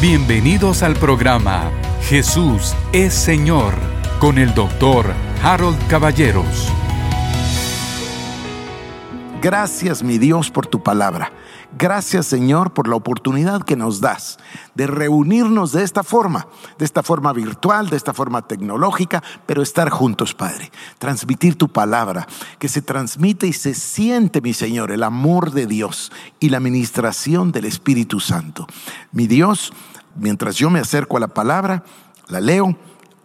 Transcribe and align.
Bienvenidos 0.00 0.82
al 0.82 0.94
programa 0.94 1.70
Jesús 2.04 2.74
es 2.90 3.12
Señor 3.12 3.74
con 4.18 4.38
el 4.38 4.54
doctor 4.54 5.12
Harold 5.42 5.76
Caballeros. 5.88 6.72
Gracias 9.42 10.02
mi 10.02 10.16
Dios 10.16 10.50
por 10.50 10.66
tu 10.66 10.82
palabra. 10.82 11.32
Gracias 11.78 12.24
Señor 12.26 12.72
por 12.72 12.88
la 12.88 12.96
oportunidad 12.96 13.62
que 13.62 13.76
nos 13.76 14.00
das 14.00 14.38
de 14.74 14.86
reunirnos 14.86 15.72
de 15.72 15.84
esta 15.84 16.02
forma, 16.02 16.48
de 16.78 16.84
esta 16.86 17.02
forma 17.02 17.32
virtual, 17.34 17.90
de 17.90 17.96
esta 17.96 18.14
forma 18.14 18.40
tecnológica, 18.42 19.22
pero 19.44 19.60
estar 19.62 19.90
juntos, 19.90 20.34
Padre. 20.34 20.72
Transmitir 20.98 21.56
tu 21.56 21.68
palabra, 21.68 22.26
que 22.58 22.68
se 22.68 22.80
transmite 22.82 23.46
y 23.46 23.52
se 23.52 23.74
siente, 23.74 24.40
mi 24.40 24.54
Señor, 24.54 24.92
el 24.92 25.02
amor 25.02 25.52
de 25.52 25.66
Dios 25.66 26.10
y 26.40 26.48
la 26.48 26.56
administración 26.56 27.52
del 27.52 27.66
Espíritu 27.66 28.18
Santo. 28.18 28.66
Mi 29.12 29.26
Dios, 29.26 29.72
mientras 30.14 30.56
yo 30.56 30.70
me 30.70 30.80
acerco 30.80 31.16
a 31.16 31.20
la 31.20 31.28
palabra, 31.28 31.84
la 32.28 32.40
leo, 32.40 32.76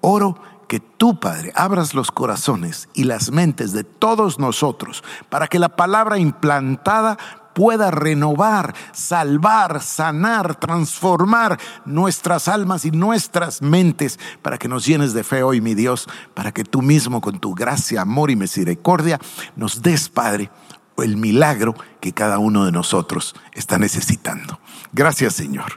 oro 0.01 0.37
que 0.67 0.79
tú, 0.79 1.19
Padre, 1.19 1.51
abras 1.55 1.93
los 1.93 2.11
corazones 2.11 2.89
y 2.93 3.03
las 3.03 3.31
mentes 3.31 3.71
de 3.71 3.83
todos 3.83 4.39
nosotros 4.39 5.03
para 5.29 5.47
que 5.47 5.59
la 5.59 5.69
palabra 5.69 6.17
implantada 6.17 7.17
pueda 7.55 7.89
renovar, 7.89 8.75
salvar, 8.91 9.81
sanar, 9.81 10.55
transformar 10.55 11.57
nuestras 11.85 12.49
almas 12.49 12.83
y 12.83 12.91
nuestras 12.91 13.61
mentes 13.61 14.19
para 14.41 14.57
que 14.57 14.67
nos 14.67 14.85
llenes 14.85 15.13
de 15.13 15.23
fe 15.23 15.41
hoy, 15.41 15.61
mi 15.61 15.73
Dios, 15.73 16.07
para 16.33 16.51
que 16.51 16.65
tú 16.65 16.81
mismo 16.81 17.21
con 17.21 17.39
tu 17.39 17.55
gracia, 17.55 18.01
amor 18.01 18.29
y 18.29 18.35
misericordia 18.35 19.19
nos 19.55 19.81
des, 19.81 20.09
Padre, 20.09 20.51
el 20.97 21.17
milagro 21.17 21.75
que 21.99 22.13
cada 22.13 22.39
uno 22.39 22.65
de 22.65 22.71
nosotros 22.71 23.35
está 23.53 23.77
necesitando. 23.77 24.59
Gracias, 24.93 25.33
Señor. 25.33 25.73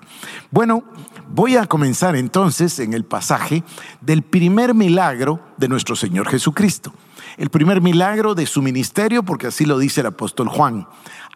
Bueno, 0.50 0.84
voy 1.28 1.56
a 1.56 1.66
comenzar 1.66 2.16
entonces 2.16 2.78
en 2.78 2.92
el 2.92 3.04
pasaje 3.04 3.64
del 4.00 4.22
primer 4.22 4.74
milagro 4.74 5.40
de 5.56 5.68
nuestro 5.68 5.96
Señor 5.96 6.28
Jesucristo. 6.28 6.92
El 7.36 7.50
primer 7.50 7.80
milagro 7.80 8.34
de 8.34 8.46
su 8.46 8.62
ministerio, 8.62 9.22
porque 9.22 9.48
así 9.48 9.64
lo 9.64 9.78
dice 9.78 10.00
el 10.00 10.06
apóstol 10.06 10.48
Juan. 10.48 10.86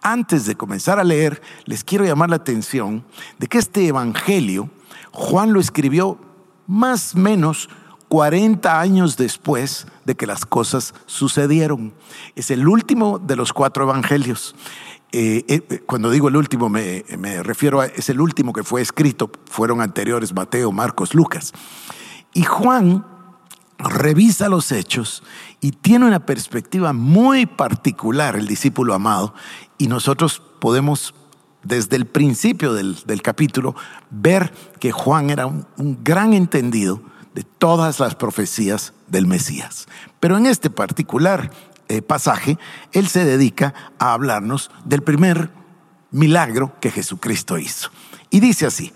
Antes 0.02 0.46
de 0.46 0.56
comenzar 0.56 0.98
a 0.98 1.05
leer, 1.05 1.41
les 1.64 1.84
quiero 1.84 2.05
llamar 2.05 2.30
la 2.30 2.36
atención 2.36 3.05
de 3.39 3.46
que 3.46 3.58
este 3.58 3.86
evangelio 3.86 4.69
Juan 5.12 5.52
lo 5.52 5.61
escribió 5.61 6.19
más 6.67 7.14
o 7.14 7.19
menos 7.19 7.69
40 8.12 8.78
años 8.78 9.16
después 9.16 9.86
de 10.05 10.14
que 10.16 10.27
las 10.27 10.44
cosas 10.44 10.92
sucedieron. 11.06 11.94
Es 12.36 12.50
el 12.50 12.68
último 12.68 13.18
de 13.18 13.36
los 13.36 13.55
cuatro 13.55 13.84
evangelios. 13.84 14.55
Eh, 15.12 15.46
eh, 15.48 15.82
cuando 15.86 16.10
digo 16.10 16.28
el 16.28 16.36
último 16.36 16.68
me, 16.68 17.02
refiero 17.42 17.80
a, 17.80 17.86
es 17.86 18.10
el 18.10 18.20
último 18.20 18.52
que 18.52 18.64
fue 18.64 18.83
escrito, 18.83 19.30
fueron 19.46 19.80
anteriores 19.80 20.34
Mateo, 20.34 20.72
Marcos, 20.72 21.14
Lucas. 21.14 21.55
Y 22.34 22.42
Juan 22.42 23.06
revisa 23.78 24.50
los 24.50 24.72
hechos 24.72 25.22
y 25.62 25.70
tiene 25.72 26.05
una 26.05 26.27
perspectiva 26.27 26.92
muy 26.92 27.46
particular, 27.46 28.36
el 28.36 28.46
discípulo 28.46 28.92
amado, 28.92 29.33
y 29.78 29.86
nosotros 29.86 30.42
podemos 30.60 31.14
desde 31.62 31.96
el 31.96 32.05
principio 32.05 32.74
del, 32.74 32.94
del 33.06 33.22
capítulo 33.22 33.74
ver 34.10 34.52
que 34.80 34.92
Juan 34.92 35.30
era 35.30 35.46
un 35.46 35.98
gran 36.05 36.34
entendido 36.34 37.10
de 37.34 37.44
todas 37.44 38.00
las 38.00 38.14
profecías 38.14 38.92
del 39.08 39.27
Mesías. 39.27 39.86
Pero 40.20 40.36
en 40.36 40.47
este 40.47 40.70
particular 40.70 41.50
eh, 41.89 42.02
pasaje, 42.02 42.58
él 42.92 43.08
se 43.08 43.24
dedica 43.24 43.74
a 43.98 44.12
hablarnos 44.12 44.70
del 44.84 45.02
primer 45.02 45.50
milagro 46.11 46.78
que 46.80 46.91
Jesucristo 46.91 47.58
hizo. 47.58 47.91
Y 48.30 48.41
dice 48.41 48.66
así, 48.66 48.92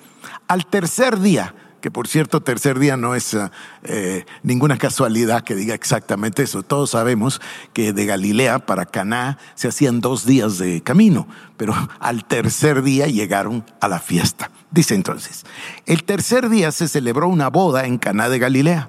al 0.49 0.67
tercer 0.67 1.21
día, 1.21 1.55
que 1.81 1.91
por 1.91 2.09
cierto, 2.09 2.41
tercer 2.41 2.79
día 2.79 2.97
no 2.97 3.15
es 3.15 3.37
eh, 3.85 4.27
ninguna 4.43 4.79
casualidad 4.79 5.45
que 5.45 5.55
diga 5.55 5.75
exactamente 5.75 6.43
eso. 6.43 6.63
Todos 6.63 6.91
sabemos 6.91 7.41
que 7.73 7.93
de 7.93 8.07
Galilea 8.07 8.61
para 8.61 8.87
Caná 8.87 9.39
se 9.55 9.69
hacían 9.69 10.01
dos 10.01 10.27
días 10.27 10.59
de 10.59 10.83
camino, 10.83 11.29
pero 11.57 11.75
al 12.01 12.25
tercer 12.25 12.83
día 12.83 13.07
llegaron 13.07 13.65
a 13.81 13.89
la 13.89 14.01
fiesta. 14.01 14.51
Dice 14.71 14.95
entonces, 14.95 15.45
el 15.87 16.05
tercer 16.05 16.49
día 16.49 16.73
se 16.73 16.89
celebró 16.89 17.29
una 17.29 17.49
boda 17.49 17.87
en 17.87 17.99
Caná 17.99 18.29
de 18.29 18.39
Galilea. 18.39 18.89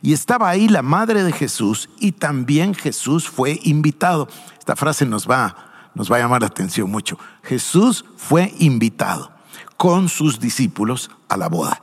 Y 0.00 0.12
estaba 0.12 0.48
ahí 0.48 0.68
la 0.68 0.82
madre 0.82 1.22
de 1.24 1.32
Jesús 1.32 1.90
y 1.98 2.12
también 2.12 2.74
Jesús 2.74 3.28
fue 3.28 3.60
invitado. 3.62 4.28
Esta 4.58 4.76
frase 4.76 5.06
nos 5.06 5.28
va, 5.28 5.90
nos 5.94 6.10
va 6.10 6.16
a 6.16 6.20
llamar 6.20 6.40
la 6.40 6.48
atención 6.48 6.90
mucho. 6.90 7.18
Jesús 7.42 8.04
fue 8.16 8.52
invitado 8.58 9.30
con 9.76 10.08
sus 10.08 10.40
discípulos 10.40 11.10
a 11.28 11.36
la 11.36 11.48
boda. 11.48 11.82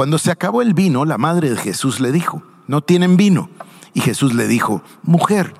Cuando 0.00 0.16
se 0.16 0.30
acabó 0.30 0.62
el 0.62 0.72
vino, 0.72 1.04
la 1.04 1.18
madre 1.18 1.50
de 1.50 1.58
Jesús 1.58 2.00
le 2.00 2.10
dijo, 2.10 2.42
no 2.66 2.80
tienen 2.80 3.18
vino. 3.18 3.50
Y 3.92 4.00
Jesús 4.00 4.32
le 4.32 4.46
dijo, 4.48 4.80
mujer, 5.02 5.52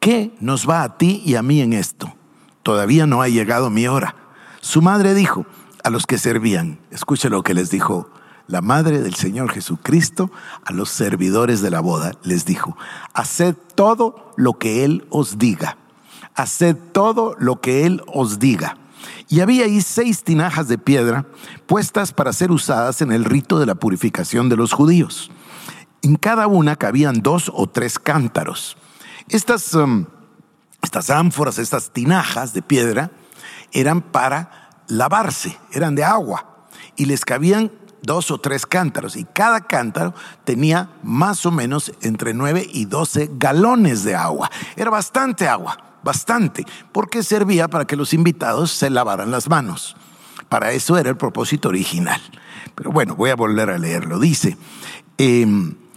¿qué 0.00 0.34
nos 0.40 0.66
va 0.66 0.82
a 0.82 0.96
ti 0.96 1.22
y 1.26 1.34
a 1.34 1.42
mí 1.42 1.60
en 1.60 1.74
esto? 1.74 2.14
Todavía 2.62 3.06
no 3.06 3.20
ha 3.20 3.28
llegado 3.28 3.68
mi 3.68 3.86
hora. 3.86 4.16
Su 4.62 4.80
madre 4.80 5.12
dijo 5.12 5.44
a 5.84 5.90
los 5.90 6.06
que 6.06 6.16
servían, 6.16 6.78
escuche 6.90 7.28
lo 7.28 7.42
que 7.42 7.52
les 7.52 7.68
dijo 7.68 8.08
la 8.46 8.62
madre 8.62 9.02
del 9.02 9.16
Señor 9.16 9.52
Jesucristo 9.52 10.30
a 10.64 10.72
los 10.72 10.88
servidores 10.88 11.60
de 11.60 11.68
la 11.68 11.80
boda, 11.80 12.12
les 12.22 12.46
dijo, 12.46 12.78
haced 13.12 13.54
todo 13.74 14.32
lo 14.38 14.54
que 14.54 14.82
Él 14.86 15.04
os 15.10 15.36
diga, 15.36 15.76
haced 16.36 16.74
todo 16.92 17.36
lo 17.38 17.60
que 17.60 17.84
Él 17.84 18.02
os 18.06 18.38
diga. 18.38 18.78
Y 19.28 19.40
había 19.40 19.64
ahí 19.64 19.80
seis 19.80 20.24
tinajas 20.24 20.68
de 20.68 20.78
piedra 20.78 21.26
puestas 21.66 22.12
para 22.12 22.32
ser 22.32 22.50
usadas 22.50 23.02
en 23.02 23.12
el 23.12 23.24
rito 23.24 23.58
de 23.58 23.66
la 23.66 23.74
purificación 23.74 24.48
de 24.48 24.56
los 24.56 24.72
judíos. 24.72 25.30
En 26.02 26.16
cada 26.16 26.46
una 26.46 26.76
cabían 26.76 27.22
dos 27.22 27.50
o 27.54 27.68
tres 27.68 27.98
cántaros. 27.98 28.76
Estas, 29.28 29.72
um, 29.74 30.06
estas 30.82 31.10
ánforas, 31.10 31.58
estas 31.58 31.92
tinajas 31.92 32.52
de 32.52 32.62
piedra, 32.62 33.10
eran 33.72 34.02
para 34.02 34.70
lavarse, 34.88 35.58
eran 35.72 35.94
de 35.94 36.04
agua, 36.04 36.66
y 36.96 37.06
les 37.06 37.24
cabían 37.24 37.70
dos 38.02 38.30
o 38.30 38.38
tres 38.38 38.66
cántaros 38.66 39.16
y 39.16 39.24
cada 39.24 39.60
cántaro 39.62 40.14
tenía 40.44 40.90
más 41.02 41.46
o 41.46 41.50
menos 41.50 41.92
entre 42.02 42.34
9 42.34 42.68
y 42.72 42.84
12 42.84 43.30
galones 43.34 44.04
de 44.04 44.14
agua. 44.14 44.50
Era 44.76 44.90
bastante 44.90 45.48
agua, 45.48 45.78
bastante, 46.02 46.64
porque 46.92 47.22
servía 47.22 47.68
para 47.68 47.86
que 47.86 47.96
los 47.96 48.14
invitados 48.14 48.70
se 48.70 48.90
lavaran 48.90 49.30
las 49.30 49.48
manos. 49.48 49.96
Para 50.48 50.72
eso 50.72 50.98
era 50.98 51.10
el 51.10 51.16
propósito 51.16 51.68
original. 51.68 52.20
Pero 52.74 52.92
bueno, 52.92 53.16
voy 53.16 53.30
a 53.30 53.36
volver 53.36 53.70
a 53.70 53.78
leerlo. 53.78 54.18
Dice, 54.18 54.56
eh, 55.18 55.46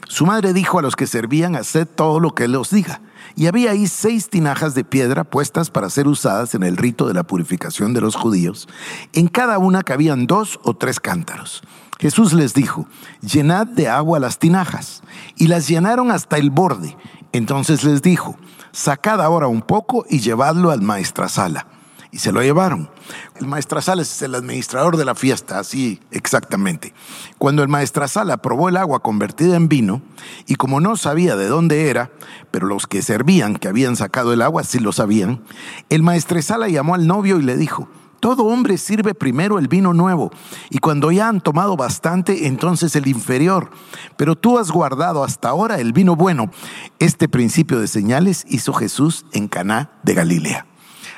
su 0.08 0.26
madre 0.26 0.54
dijo 0.54 0.80
a 0.80 0.82
los 0.82 0.96
que 0.96 1.08
servían, 1.08 1.56
haced 1.56 1.88
todo 1.88 2.20
lo 2.20 2.36
que 2.36 2.46
él 2.46 2.56
os 2.56 2.70
diga. 2.70 3.02
Y 3.36 3.48
había 3.48 3.72
ahí 3.72 3.88
seis 3.88 4.30
tinajas 4.30 4.76
de 4.76 4.84
piedra 4.84 5.24
puestas 5.24 5.70
para 5.70 5.90
ser 5.90 6.08
usadas 6.08 6.56
en 6.56 6.64
el 6.64 6.78
rito 6.78 7.08
de 7.08 7.14
la 7.14 7.24
purificación 7.24 7.94
de 7.94 8.02
los 8.02 8.16
judíos. 8.16 8.68
En 9.14 9.28
cada 9.28 9.58
una 9.58 9.84
cabían 9.84 10.28
dos 10.28 10.60
o 10.64 10.76
tres 10.76 11.00
cántaros. 11.00 11.62
Jesús 12.00 12.34
les 12.34 12.54
dijo, 12.54 12.88
llenad 13.22 13.68
de 13.68 13.90
agua 13.90 14.20
las 14.20 14.40
tinajas. 14.40 15.02
Y 15.36 15.48
las 15.48 15.68
llenaron 15.68 16.12
hasta 16.12 16.38
el 16.38 16.50
borde. 16.50 16.96
Entonces 17.32 17.84
les 17.84 18.02
dijo, 18.02 18.38
sacad 18.76 19.22
ahora 19.22 19.48
un 19.48 19.62
poco 19.62 20.06
y 20.10 20.20
llevadlo 20.20 20.70
al 20.70 20.82
maestrasala. 20.82 21.68
Y 22.12 22.20
se 22.20 22.32
lo 22.32 22.42
llevaron. 22.42 22.90
El 23.36 23.48
maestrasala 23.48 24.02
es 24.02 24.22
el 24.22 24.36
administrador 24.36 24.96
de 24.96 25.06
la 25.06 25.16
fiesta, 25.16 25.60
así 25.60 26.00
exactamente. 26.12 26.94
Cuando 27.38 27.62
el 27.62 27.68
maestrasala 27.68 28.38
probó 28.38 28.70
el 28.70 28.78
agua 28.78 29.02
convertida 29.02 29.56
en 29.56 29.68
vino, 29.68 30.02
y 30.46 30.56
como 30.56 30.80
no 30.80 30.96
sabía 30.96 31.36
de 31.36 31.48
dónde 31.48 31.90
era, 31.90 32.12
pero 32.52 32.68
los 32.68 32.88
que 32.88 33.02
servían 33.02 33.56
que 33.56 33.68
habían 33.68 33.96
sacado 33.96 34.34
el 34.34 34.42
agua 34.42 34.64
sí 34.64 34.80
lo 34.80 34.92
sabían, 34.92 35.42
el 35.90 36.04
maestrasala 36.04 36.70
llamó 36.70 36.96
al 36.96 37.08
novio 37.08 37.38
y 37.40 37.44
le 37.44 37.58
dijo, 37.58 37.90
todo 38.26 38.46
hombre 38.46 38.80
sirve 38.80 39.14
primero 39.14 39.60
el 39.60 39.68
vino 39.68 39.94
nuevo 39.94 40.32
y 40.72 40.80
cuando 40.80 41.12
ya 41.12 41.28
han 41.28 41.42
tomado 41.42 41.78
bastante, 41.78 42.48
entonces 42.48 42.96
el 42.96 43.06
inferior. 43.08 43.70
Pero 44.18 44.36
tú 44.36 44.58
has 44.58 44.72
guardado 44.72 45.24
hasta 45.24 45.50
ahora 45.50 45.80
el 45.80 45.94
vino 45.94 46.16
bueno. 46.16 46.50
Este 46.98 47.30
principio 47.30 47.80
de 47.80 47.86
señales 47.86 48.44
hizo 48.50 48.74
Jesús 48.74 49.28
en 49.32 49.48
Caná 49.48 49.92
de 50.02 50.16
Galilea. 50.16 50.66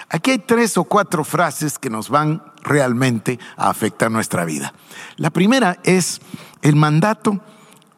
Aquí 0.09 0.31
hay 0.31 0.39
tres 0.39 0.77
o 0.77 0.83
cuatro 0.83 1.24
frases 1.24 1.80
que 1.80 1.89
nos 1.89 2.09
van 2.09 2.44
realmente 2.62 3.39
a 3.56 3.69
afectar 3.69 4.12
nuestra 4.12 4.44
vida. 4.44 4.74
La 5.15 5.30
primera 5.30 5.80
es 5.86 6.19
el 6.62 6.75
mandato 6.75 7.39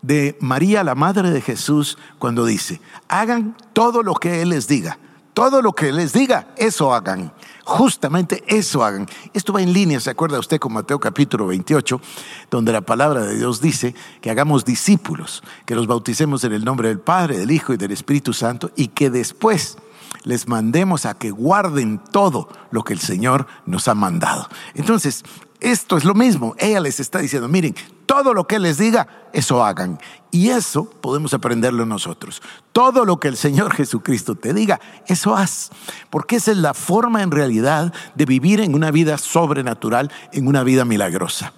de 0.04 0.38
María, 0.40 0.84
la 0.84 0.94
madre 0.94 1.32
de 1.32 1.42
Jesús, 1.42 1.98
cuando 2.20 2.46
dice, 2.46 2.80
hagan 3.08 3.58
todo 3.74 4.04
lo 4.04 4.14
que 4.14 4.44
Él 4.44 4.50
les 4.50 4.68
diga. 4.68 5.00
Todo 5.34 5.64
lo 5.64 5.74
que 5.74 5.92
les 5.92 6.14
diga, 6.14 6.50
eso 6.58 6.94
hagan. 6.94 7.34
Justamente 7.70 8.44
eso 8.48 8.84
hagan. 8.84 9.06
Esto 9.32 9.54
va 9.54 9.62
en 9.62 9.72
línea, 9.72 10.00
¿se 10.00 10.10
acuerda 10.10 10.40
usted 10.40 10.58
con 10.58 10.74
Mateo 10.74 11.00
capítulo 11.00 11.46
28, 11.46 12.02
donde 12.50 12.72
la 12.72 12.82
palabra 12.82 13.22
de 13.22 13.38
Dios 13.38 13.62
dice 13.62 13.94
que 14.22 14.32
hagamos 14.32 14.66
discípulos, 14.66 15.44
que 15.68 15.76
los 15.76 15.86
bauticemos 15.86 16.44
en 16.44 16.54
el 16.54 16.66
nombre 16.66 16.88
del 16.88 17.00
Padre, 17.00 17.38
del 17.38 17.52
Hijo 17.52 17.72
y 17.72 17.78
del 17.78 17.92
Espíritu 17.92 18.34
Santo 18.34 18.72
y 18.76 18.88
que 18.88 19.12
después 19.12 19.78
les 20.24 20.48
mandemos 20.48 21.06
a 21.06 21.14
que 21.14 21.30
guarden 21.30 22.02
todo 22.12 22.50
lo 22.72 22.84
que 22.84 22.94
el 22.94 23.00
Señor 23.00 23.46
nos 23.68 23.88
ha 23.88 23.94
mandado. 23.94 24.50
Entonces, 24.74 25.24
esto 25.60 25.96
es 25.96 26.06
lo 26.06 26.16
mismo. 26.16 26.56
Ella 26.58 26.80
les 26.80 27.00
está 27.00 27.20
diciendo, 27.20 27.48
miren, 27.48 27.76
todo 28.10 28.34
lo 28.34 28.48
que 28.48 28.58
les 28.58 28.80
diga, 28.80 29.08
eso 29.34 29.64
hagan. 29.64 30.00
Y 30.32 30.50
eso 30.50 30.86
podemos 30.86 31.36
aprenderlo 31.36 31.86
nosotros. 31.86 32.42
Todo 32.72 33.06
lo 33.06 33.20
que 33.20 33.28
el 33.28 33.38
Señor 33.38 33.72
Jesucristo 33.72 34.34
te 34.34 34.52
diga, 34.52 34.80
eso 35.06 35.36
haz. 35.36 35.70
Porque 36.10 36.38
esa 36.38 36.50
es 36.50 36.58
la 36.58 36.74
forma 36.74 37.22
en 37.22 37.30
realidad 37.30 37.94
de 38.16 38.26
vivir 38.26 38.62
en 38.62 38.74
una 38.74 38.90
vida 38.90 39.20
sobrenatural, 39.20 40.12
en 40.34 40.48
una 40.48 40.64
vida 40.64 40.86
milagrosa. 40.86 41.54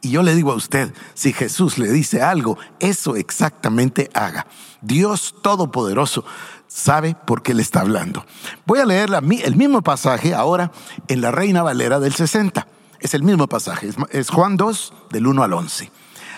Y 0.00 0.10
yo 0.10 0.24
le 0.24 0.34
digo 0.34 0.50
a 0.50 0.56
usted, 0.56 0.92
si 1.14 1.32
Jesús 1.32 1.78
le 1.78 1.92
dice 1.92 2.20
algo, 2.20 2.58
eso 2.80 3.14
exactamente 3.14 4.10
haga. 4.12 4.48
Dios 4.80 5.36
Todopoderoso 5.40 6.24
sabe 6.66 7.14
por 7.14 7.44
qué 7.44 7.54
le 7.54 7.62
está 7.62 7.80
hablando. 7.80 8.26
Voy 8.66 8.80
a 8.80 8.86
leer 8.86 9.08
el 9.44 9.54
mismo 9.54 9.82
pasaje 9.82 10.34
ahora 10.34 10.72
en 11.06 11.20
la 11.20 11.30
Reina 11.30 11.62
Valera 11.62 12.00
del 12.00 12.12
60. 12.12 12.66
Es 13.02 13.14
el 13.14 13.24
mismo 13.24 13.48
pasaje, 13.48 13.90
es 14.10 14.30
Juan 14.30 14.56
2 14.56 14.94
del 15.10 15.26
1 15.26 15.42
al 15.42 15.52
11. 15.52 15.90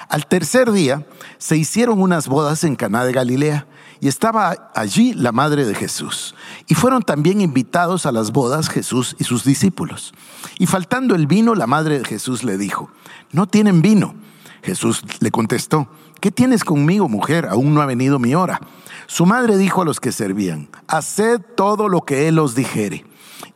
Al 0.08 0.26
tercer 0.26 0.72
día 0.72 1.06
se 1.36 1.58
hicieron 1.58 2.00
unas 2.00 2.26
bodas 2.26 2.64
en 2.64 2.74
Caná 2.74 3.04
de 3.04 3.12
Galilea 3.12 3.66
y 4.00 4.08
estaba 4.08 4.70
allí 4.74 5.12
la 5.12 5.30
madre 5.30 5.66
de 5.66 5.74
Jesús. 5.74 6.34
Y 6.66 6.74
fueron 6.74 7.02
también 7.02 7.42
invitados 7.42 8.06
a 8.06 8.12
las 8.12 8.32
bodas 8.32 8.70
Jesús 8.70 9.14
y 9.18 9.24
sus 9.24 9.44
discípulos. 9.44 10.14
Y 10.58 10.64
faltando 10.64 11.14
el 11.14 11.26
vino, 11.26 11.54
la 11.54 11.66
madre 11.66 11.98
de 11.98 12.04
Jesús 12.06 12.44
le 12.44 12.56
dijo, 12.56 12.90
no 13.30 13.46
tienen 13.46 13.82
vino. 13.82 14.14
Jesús 14.62 15.02
le 15.20 15.30
contestó, 15.30 15.88
¿qué 16.20 16.30
tienes 16.30 16.64
conmigo, 16.64 17.10
mujer? 17.10 17.46
Aún 17.46 17.74
no 17.74 17.82
ha 17.82 17.86
venido 17.86 18.18
mi 18.18 18.34
hora. 18.34 18.58
Su 19.06 19.26
madre 19.26 19.58
dijo 19.58 19.82
a 19.82 19.84
los 19.84 20.00
que 20.00 20.12
servían, 20.12 20.70
haced 20.88 21.42
todo 21.56 21.90
lo 21.90 22.06
que 22.06 22.26
él 22.26 22.38
os 22.38 22.54
dijere. 22.54 23.04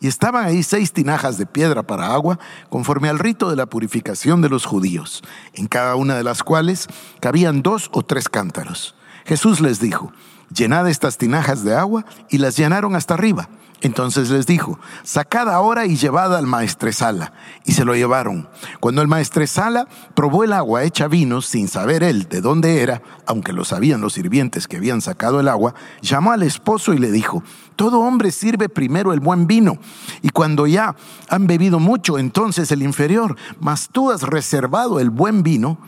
Y 0.00 0.08
estaban 0.08 0.44
ahí 0.44 0.62
seis 0.62 0.92
tinajas 0.92 1.38
de 1.38 1.46
piedra 1.46 1.82
para 1.82 2.12
agua, 2.12 2.38
conforme 2.68 3.08
al 3.08 3.18
rito 3.18 3.50
de 3.50 3.56
la 3.56 3.66
purificación 3.66 4.42
de 4.42 4.48
los 4.48 4.64
judíos, 4.64 5.22
en 5.54 5.66
cada 5.66 5.96
una 5.96 6.16
de 6.16 6.24
las 6.24 6.42
cuales 6.42 6.88
cabían 7.20 7.62
dos 7.62 7.90
o 7.92 8.02
tres 8.02 8.28
cántaros. 8.28 8.94
Jesús 9.24 9.60
les 9.60 9.80
dijo, 9.80 10.12
llenad 10.54 10.88
estas 10.88 11.18
tinajas 11.18 11.64
de 11.64 11.74
agua, 11.74 12.04
y 12.30 12.38
las 12.38 12.56
llenaron 12.56 12.96
hasta 12.96 13.14
arriba. 13.14 13.48
Entonces 13.80 14.30
les 14.30 14.46
dijo, 14.46 14.80
sacad 15.04 15.48
ahora 15.48 15.86
y 15.86 15.96
llevad 15.96 16.34
al 16.34 16.46
maestresala. 16.46 17.32
Y 17.64 17.72
se 17.72 17.84
lo 17.84 17.94
llevaron. 17.94 18.48
Cuando 18.80 19.02
el 19.02 19.08
maestresala 19.08 19.86
probó 20.14 20.42
el 20.42 20.52
agua 20.52 20.82
hecha 20.82 21.06
vino, 21.06 21.42
sin 21.42 21.68
saber 21.68 22.02
él 22.02 22.28
de 22.28 22.40
dónde 22.40 22.82
era, 22.82 23.02
aunque 23.26 23.52
lo 23.52 23.64
sabían 23.64 24.00
los 24.00 24.14
sirvientes 24.14 24.66
que 24.66 24.78
habían 24.78 25.00
sacado 25.00 25.38
el 25.38 25.48
agua, 25.48 25.74
llamó 26.02 26.32
al 26.32 26.42
esposo 26.42 26.92
y 26.92 26.98
le 26.98 27.12
dijo, 27.12 27.44
todo 27.76 28.00
hombre 28.00 28.32
sirve 28.32 28.68
primero 28.68 29.12
el 29.12 29.20
buen 29.20 29.46
vino, 29.46 29.78
y 30.22 30.30
cuando 30.30 30.66
ya 30.66 30.96
han 31.28 31.46
bebido 31.46 31.78
mucho, 31.78 32.18
entonces 32.18 32.72
el 32.72 32.82
inferior, 32.82 33.36
mas 33.60 33.88
tú 33.92 34.10
has 34.10 34.22
reservado 34.22 34.98
el 34.98 35.10
buen 35.10 35.44
vino 35.44 35.78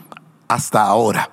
hasta 0.47 0.83
ahora. 0.83 1.30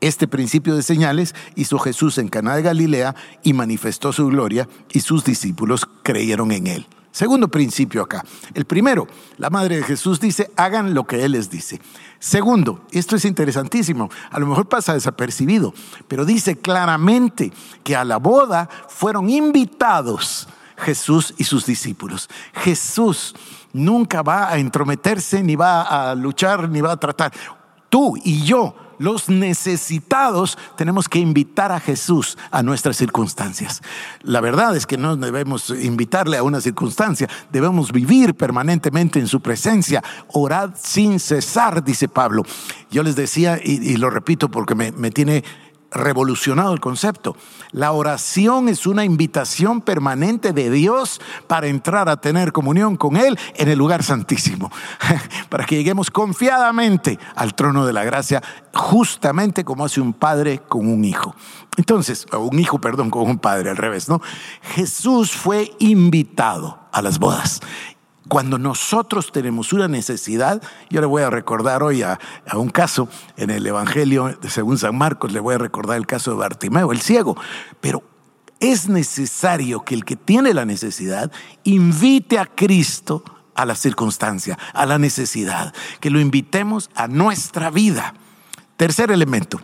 Este 0.00 0.28
principio 0.28 0.76
de 0.76 0.82
señales 0.82 1.34
hizo 1.56 1.78
Jesús 1.78 2.18
en 2.18 2.28
Caná 2.28 2.54
de 2.54 2.62
Galilea 2.62 3.16
y 3.42 3.52
manifestó 3.52 4.12
su 4.12 4.26
gloria 4.28 4.68
y 4.92 5.00
sus 5.00 5.24
discípulos 5.24 5.88
creyeron 6.02 6.52
en 6.52 6.68
él. 6.68 6.86
Segundo 7.10 7.48
principio 7.48 8.02
acá. 8.02 8.24
El 8.54 8.64
primero, 8.64 9.08
la 9.38 9.50
madre 9.50 9.78
de 9.78 9.82
Jesús 9.82 10.20
dice, 10.20 10.52
hagan 10.56 10.94
lo 10.94 11.04
que 11.04 11.24
Él 11.24 11.32
les 11.32 11.50
dice. 11.50 11.80
Segundo, 12.20 12.86
esto 12.92 13.16
es 13.16 13.24
interesantísimo, 13.24 14.08
a 14.30 14.38
lo 14.38 14.46
mejor 14.46 14.68
pasa 14.68 14.94
desapercibido, 14.94 15.74
pero 16.06 16.24
dice 16.24 16.58
claramente 16.58 17.52
que 17.82 17.96
a 17.96 18.04
la 18.04 18.18
boda 18.18 18.68
fueron 18.88 19.30
invitados 19.30 20.46
Jesús 20.76 21.34
y 21.38 21.44
sus 21.44 21.66
discípulos. 21.66 22.28
Jesús 22.54 23.34
nunca 23.72 24.22
va 24.22 24.48
a 24.48 24.58
entrometerse, 24.58 25.42
ni 25.42 25.56
va 25.56 26.10
a 26.10 26.14
luchar, 26.14 26.68
ni 26.68 26.80
va 26.80 26.92
a 26.92 27.00
tratar. 27.00 27.32
Tú 27.88 28.16
y 28.22 28.42
yo 28.44 28.76
los 28.98 29.28
necesitados, 29.28 30.58
tenemos 30.76 31.08
que 31.08 31.18
invitar 31.18 31.72
a 31.72 31.80
Jesús 31.80 32.36
a 32.50 32.62
nuestras 32.62 32.96
circunstancias. 32.96 33.82
La 34.22 34.40
verdad 34.40 34.76
es 34.76 34.86
que 34.86 34.98
no 34.98 35.16
debemos 35.16 35.70
invitarle 35.70 36.36
a 36.36 36.42
una 36.42 36.60
circunstancia, 36.60 37.28
debemos 37.50 37.92
vivir 37.92 38.34
permanentemente 38.34 39.18
en 39.18 39.26
su 39.26 39.40
presencia, 39.40 40.02
orad 40.28 40.70
sin 40.76 41.20
cesar, 41.20 41.82
dice 41.84 42.08
Pablo. 42.08 42.42
Yo 42.90 43.02
les 43.02 43.16
decía, 43.16 43.58
y, 43.62 43.96
lo 43.96 44.10
repito 44.10 44.50
porque 44.50 44.74
me, 44.74 45.10
tiene 45.10 45.44
revolucionado 45.90 46.72
el 46.72 46.80
concepto. 46.80 47.36
La 47.72 47.92
oración 47.92 48.68
es 48.68 48.86
una 48.86 49.04
invitación 49.04 49.80
permanente 49.80 50.52
de 50.52 50.70
Dios 50.70 51.20
para 51.46 51.66
entrar 51.66 52.08
a 52.08 52.20
tener 52.20 52.52
comunión 52.52 52.96
con 52.96 53.16
Él 53.16 53.38
en 53.56 53.68
el 53.68 53.78
lugar 53.78 54.02
santísimo, 54.02 54.70
para 55.48 55.64
que 55.64 55.76
lleguemos 55.76 56.10
confiadamente 56.10 57.18
al 57.34 57.54
trono 57.54 57.86
de 57.86 57.92
la 57.92 58.04
gracia, 58.04 58.42
justamente 58.74 59.64
como 59.64 59.84
hace 59.84 60.00
un 60.00 60.12
padre 60.12 60.60
con 60.68 60.86
un 60.90 61.04
hijo. 61.04 61.34
Entonces, 61.76 62.26
un 62.32 62.58
hijo, 62.58 62.80
perdón, 62.80 63.10
con 63.10 63.22
un 63.22 63.38
padre, 63.38 63.70
al 63.70 63.76
revés, 63.76 64.08
¿no? 64.08 64.20
Jesús 64.74 65.32
fue 65.32 65.72
invitado 65.78 66.78
a 66.92 67.02
las 67.02 67.18
bodas 67.18 67.60
cuando 68.28 68.58
nosotros 68.58 69.32
tenemos 69.32 69.72
una 69.72 69.88
necesidad, 69.88 70.62
yo 70.90 71.00
le 71.00 71.06
voy 71.06 71.22
a 71.22 71.30
recordar 71.30 71.82
hoy 71.82 72.02
a, 72.02 72.18
un 72.54 72.68
caso 72.68 73.08
en 73.36 73.50
el 73.50 73.66
Evangelio 73.66 74.38
según 74.48 74.78
San 74.78 74.96
Marcos, 74.96 75.32
le 75.32 75.40
voy 75.40 75.54
a 75.54 75.58
recordar 75.58 75.96
el 75.96 76.06
caso 76.06 76.30
de 76.30 76.36
Bartimeo, 76.36 76.92
el 76.92 77.00
ciego, 77.00 77.36
pero 77.80 78.02
es 78.60 78.88
necesario 78.88 79.84
que 79.84 79.94
el 79.94 80.04
que 80.04 80.16
tiene 80.16 80.52
la 80.52 80.64
necesidad 80.64 81.32
invite 81.64 82.38
a 82.38 82.46
Cristo 82.46 83.24
a 83.54 83.64
la 83.64 83.74
circunstancia, 83.74 84.56
a 84.72 84.86
la 84.86 84.98
necesidad, 84.98 85.74
que 86.00 86.10
lo 86.10 86.20
invitemos 86.20 86.90
a 86.94 87.08
nuestra 87.08 87.70
vida. 87.70 88.14
Tercer 88.76 89.10
elemento, 89.10 89.60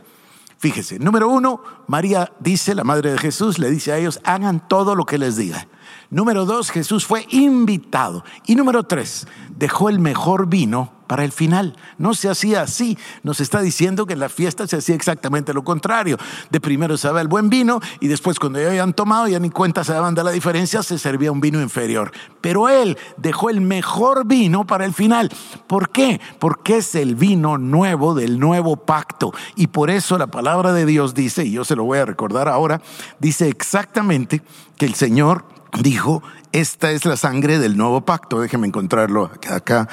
fíjese, 0.59 0.99
número 0.99 1.29
uno, 1.29 1.63
María 1.87 2.33
dice, 2.41 2.75
la 2.75 2.83
Madre 2.83 3.13
de 3.13 3.19
Jesús, 3.19 3.59
le 3.61 3.71
dice 3.71 3.93
a 3.93 3.99
ellos, 3.99 4.21
hagan 4.25 4.67
todo 4.67 4.97
lo 4.97 5.05
que 5.05 5.19
les 5.19 5.37
diga. 5.37 5.69
Número 6.11 6.45
dos, 6.45 6.71
Jesús 6.71 7.07
fue 7.07 7.27
invitado. 7.31 8.25
Y 8.47 8.55
número 8.55 8.85
tres, 8.85 9.27
dejó 9.57 9.89
el 9.89 9.99
mejor 9.99 10.49
vino 10.49 10.93
para 11.07 11.25
el 11.25 11.33
final. 11.33 11.77
No 11.99 12.15
se 12.15 12.29
hacía 12.29 12.63
así. 12.63 12.99
Nos 13.23 13.41
está 13.41 13.61
diciendo 13.61 14.07
que 14.07 14.15
en 14.15 14.21
la 14.21 14.29
fiesta 14.29 14.67
se 14.67 14.77
hacía 14.77 14.95
exactamente 14.95 15.53
lo 15.53 15.65
contrario. 15.65 16.19
De 16.51 16.61
primero 16.61 16.97
se 16.97 17.09
daba 17.09 17.21
el 17.21 17.29
buen 17.29 17.51
vino 17.51 17.81
y 18.01 18.09
después 18.09 18.39
cuando 18.39 18.61
ya 18.61 18.69
habían 18.69 18.93
tomado, 18.93 19.29
ya 19.29 19.39
ni 19.39 19.51
cuenta 19.51 19.85
se 19.85 19.93
daban 19.93 20.15
de 20.15 20.25
la 20.25 20.31
diferencia, 20.31 20.83
se 20.83 20.99
servía 20.99 21.33
un 21.33 21.41
vino 21.41 21.61
inferior. 21.61 22.13
Pero 22.41 22.69
él 22.69 22.99
dejó 23.17 23.51
el 23.51 23.61
mejor 23.61 24.27
vino 24.27 24.67
para 24.67 24.85
el 24.85 24.95
final. 24.95 25.31
¿Por 25.67 25.91
qué? 25.91 26.21
Porque 26.39 26.79
es 26.79 26.95
el 26.95 27.15
vino 27.15 27.59
nuevo 27.59 28.15
del 28.15 28.39
nuevo 28.39 28.77
pacto. 28.77 29.33
Y 29.57 29.69
por 29.69 29.91
eso 29.91 30.19
la 30.19 30.27
palabra 30.27 30.73
de 30.73 30.87
Dios 30.87 31.15
dice, 31.15 31.45
y 31.45 31.53
yo 31.53 31.65
se 31.65 31.77
lo 31.77 31.85
voy 31.85 31.99
a 31.99 32.07
recordar 32.07 32.49
ahora, 32.49 32.81
dice 33.19 33.49
exactamente 33.49 34.43
que 34.77 34.87
el 34.87 34.95
Señor 34.95 35.45
dijo, 35.81 36.23
esta 36.53 36.91
es 36.91 37.05
la 37.05 37.17
sangre 37.17 37.59
del 37.59 37.77
nuevo 37.77 38.05
pacto. 38.05 38.41
Déjeme 38.41 38.67
encontrarlo 38.67 39.31
acá. 39.51 39.89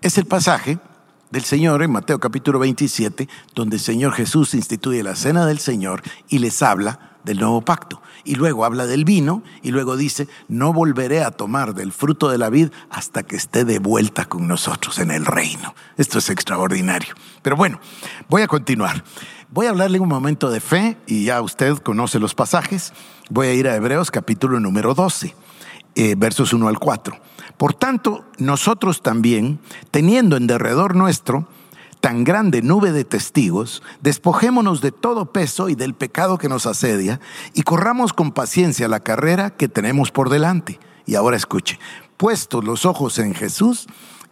Es 0.00 0.18
el 0.18 0.26
pasaje 0.26 0.78
del 1.30 1.44
Señor 1.44 1.82
en 1.82 1.90
Mateo 1.90 2.18
capítulo 2.20 2.58
27, 2.58 3.28
donde 3.54 3.76
el 3.76 3.82
Señor 3.82 4.12
Jesús 4.12 4.54
instituye 4.54 5.02
la 5.02 5.16
cena 5.16 5.46
del 5.46 5.58
Señor 5.58 6.02
y 6.28 6.38
les 6.38 6.62
habla 6.62 7.16
del 7.24 7.40
nuevo 7.40 7.60
pacto. 7.62 8.00
Y 8.24 8.36
luego 8.36 8.64
habla 8.64 8.86
del 8.86 9.04
vino 9.04 9.42
y 9.62 9.70
luego 9.70 9.96
dice, 9.96 10.28
no 10.48 10.72
volveré 10.72 11.22
a 11.22 11.30
tomar 11.30 11.74
del 11.74 11.92
fruto 11.92 12.28
de 12.28 12.38
la 12.38 12.50
vid 12.50 12.70
hasta 12.90 13.22
que 13.22 13.36
esté 13.36 13.64
de 13.64 13.78
vuelta 13.78 14.24
con 14.24 14.48
nosotros 14.48 14.98
en 14.98 15.10
el 15.10 15.26
reino. 15.26 15.74
Esto 15.96 16.18
es 16.18 16.30
extraordinario. 16.30 17.14
Pero 17.42 17.56
bueno, 17.56 17.80
voy 18.28 18.42
a 18.42 18.48
continuar. 18.48 19.04
Voy 19.50 19.66
a 19.66 19.70
hablarle 19.70 20.00
un 20.00 20.08
momento 20.08 20.50
de 20.50 20.60
fe 20.60 20.96
y 21.06 21.24
ya 21.24 21.40
usted 21.40 21.76
conoce 21.78 22.18
los 22.18 22.34
pasajes. 22.34 22.92
Voy 23.30 23.48
a 23.48 23.54
ir 23.54 23.68
a 23.68 23.76
Hebreos 23.76 24.10
capítulo 24.10 24.58
número 24.58 24.94
12, 24.94 25.34
eh, 25.94 26.14
versos 26.16 26.52
1 26.52 26.68
al 26.68 26.78
4. 26.78 27.16
Por 27.56 27.74
tanto, 27.74 28.24
nosotros 28.38 29.02
también, 29.02 29.58
teniendo 29.90 30.36
en 30.36 30.46
derredor 30.46 30.94
nuestro 30.94 31.48
tan 32.00 32.22
grande 32.24 32.62
nube 32.62 32.92
de 32.92 33.04
testigos, 33.04 33.82
despojémonos 34.00 34.80
de 34.80 34.92
todo 34.92 35.32
peso 35.32 35.68
y 35.68 35.74
del 35.74 35.94
pecado 35.94 36.38
que 36.38 36.48
nos 36.48 36.66
asedia 36.66 37.20
y 37.54 37.62
corramos 37.62 38.12
con 38.12 38.32
paciencia 38.32 38.88
la 38.88 39.00
carrera 39.00 39.50
que 39.50 39.68
tenemos 39.68 40.10
por 40.10 40.28
delante. 40.30 40.78
Y 41.06 41.14
ahora 41.14 41.36
escuche, 41.36 41.78
puestos 42.16 42.64
los 42.64 42.84
ojos 42.84 43.18
en 43.18 43.34
Jesús, 43.34 43.86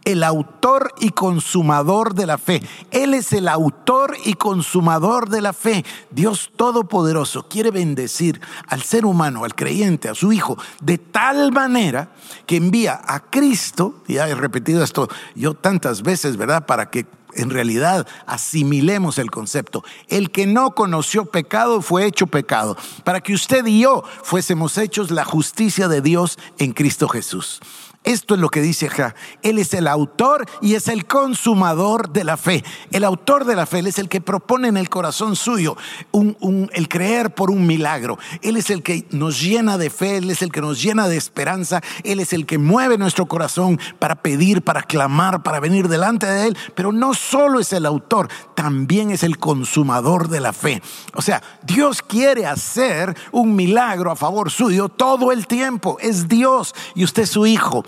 el 0.05 0.23
autor 0.23 0.93
y 1.01 1.11
consumador 1.11 2.15
de 2.15 2.27
la 2.27 2.39
fe. 2.39 2.63
Él 2.91 3.15
es 3.15 3.33
el 3.33 3.49
autor 3.49 4.17
y 4.25 4.35
consumador 4.35 5.29
de 5.29 5.41
la 5.41 5.53
fe. 5.53 5.85
Dios 6.11 6.51
Todopoderoso 6.57 7.49
quiere 7.49 7.71
bendecir 7.71 8.41
al 8.69 8.83
ser 8.83 9.07
humano, 9.07 9.45
al 9.45 9.55
creyente, 9.55 10.09
a 10.09 10.15
su 10.15 10.33
Hijo, 10.33 10.59
de 10.81 10.99
tal 10.99 11.53
manera 11.53 12.11
que 12.47 12.57
envía 12.57 13.01
a 13.05 13.21
Cristo, 13.21 14.03
y 14.07 14.17
he 14.17 14.35
repetido 14.35 14.83
esto 14.83 15.09
yo 15.35 15.55
tantas 15.55 16.03
veces, 16.03 16.37
¿verdad? 16.37 16.67
Para 16.67 16.91
que 16.91 17.07
en 17.35 17.51
realidad 17.51 18.07
asimilemos 18.27 19.19
el 19.19 19.31
concepto. 19.31 19.85
El 20.09 20.31
que 20.31 20.47
no 20.47 20.75
conoció 20.75 21.27
pecado 21.27 21.83
fue 21.83 22.07
hecho 22.07 22.27
pecado, 22.27 22.77
para 23.05 23.21
que 23.21 23.35
usted 23.35 23.67
y 23.67 23.81
yo 23.81 24.05
fuésemos 24.23 24.79
hechos 24.79 25.11
la 25.11 25.25
justicia 25.25 25.89
de 25.89 26.01
Dios 26.01 26.39
en 26.59 26.73
Cristo 26.73 27.09
Jesús. 27.09 27.61
Esto 28.05 28.35
es 28.35 28.41
lo 28.41 28.51
que 28.51 28.61
dice 28.61 28.87
acá. 28.87 29.15
Él 29.43 29.59
es 29.59 29.73
el 29.73 29.89
autor 29.89 30.45
y 30.61 30.75
es 30.75 30.89
el 30.89 31.07
consumador 31.07 32.11
de 32.11 32.23
la 32.23 32.37
fe. 32.37 32.63
El 32.91 33.03
autor 33.03 33.47
de 33.47 33.57
la 33.57 33.65
fe, 33.65 33.79
Él 33.79 33.87
es 33.87 33.99
el 33.99 34.11
que 34.11 34.21
propone 34.21 34.69
en 34.69 34.77
el 34.77 34.91
corazón 34.91 35.37
suyo 35.37 35.77
el 36.13 36.89
creer 36.89 37.35
por 37.35 37.51
un 37.51 37.67
milagro. 37.67 38.19
Él 38.43 38.59
es 38.59 38.69
el 38.69 38.83
que 38.83 39.07
nos 39.11 39.41
llena 39.41 39.79
de 39.79 39.89
fe, 39.89 40.19
Él 40.19 40.31
es 40.31 40.43
el 40.43 40.53
que 40.53 40.61
nos 40.61 40.83
llena 40.83 41.09
de 41.09 41.17
esperanza, 41.17 41.81
Él 42.03 42.21
es 42.21 42.35
el 42.35 42.45
que 42.45 42.59
mueve 42.59 42.99
nuestro 42.99 43.25
corazón 43.25 43.81
para 43.99 44.17
pedir, 44.17 44.61
para 44.61 44.83
clamar, 44.83 45.43
para 45.43 45.59
venir 45.59 45.89
delante 45.89 46.27
de 46.27 46.49
Él. 46.49 46.59
Pero 46.75 46.93
no 46.93 47.15
solo 47.15 47.59
es 47.59 47.73
el 47.73 47.87
autor, 47.87 48.29
también 48.55 49.13
es 49.13 49.23
el 49.23 49.39
consumador 49.39 50.29
de 50.29 50.41
la 50.41 50.53
fe. 50.53 50.83
O 51.15 51.23
sea, 51.23 51.43
Dios 51.63 52.03
quiere 52.03 52.45
hacer 52.45 53.17
un 53.33 53.57
milagro 53.57 54.11
a 54.11 54.17
favor 54.17 54.51
suyo 54.51 54.91
todo 54.91 55.33
el 55.33 55.47
tiempo. 55.47 55.97
Es 56.01 56.29
Dios 56.29 56.75
y 56.95 57.05
usted 57.05 57.23
es 57.23 57.31
su 57.31 57.47
hijo. 57.47 57.83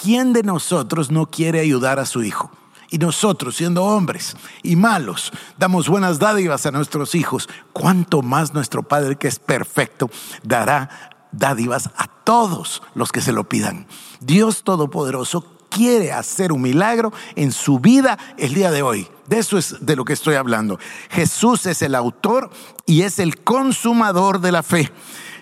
¿Quién 0.00 0.32
de 0.32 0.42
nosotros 0.42 1.10
no 1.10 1.26
quiere 1.26 1.60
ayudar 1.60 1.98
a 1.98 2.06
su 2.06 2.22
hijo? 2.22 2.50
Y 2.88 2.98
nosotros, 2.98 3.56
siendo 3.56 3.84
hombres 3.84 4.36
y 4.62 4.76
malos, 4.76 5.32
damos 5.58 5.88
buenas 5.88 6.20
dádivas 6.20 6.66
a 6.66 6.70
nuestros 6.70 7.14
hijos. 7.16 7.48
¿Cuánto 7.72 8.22
más 8.22 8.54
nuestro 8.54 8.84
Padre, 8.84 9.16
que 9.16 9.26
es 9.26 9.40
perfecto, 9.40 10.08
dará 10.44 11.18
dádivas 11.32 11.90
a 11.96 12.06
todos 12.06 12.82
los 12.94 13.10
que 13.10 13.20
se 13.20 13.32
lo 13.32 13.48
pidan? 13.48 13.88
Dios 14.20 14.62
Todopoderoso 14.62 15.56
quiere 15.68 16.12
hacer 16.12 16.52
un 16.52 16.62
milagro 16.62 17.12
en 17.34 17.50
su 17.50 17.80
vida 17.80 18.18
el 18.38 18.54
día 18.54 18.70
de 18.70 18.82
hoy. 18.82 19.08
De 19.26 19.38
eso 19.38 19.58
es 19.58 19.84
de 19.84 19.96
lo 19.96 20.04
que 20.04 20.12
estoy 20.12 20.36
hablando. 20.36 20.78
Jesús 21.10 21.66
es 21.66 21.82
el 21.82 21.96
autor 21.96 22.50
y 22.86 23.02
es 23.02 23.18
el 23.18 23.42
consumador 23.42 24.40
de 24.40 24.52
la 24.52 24.62
fe. 24.62 24.92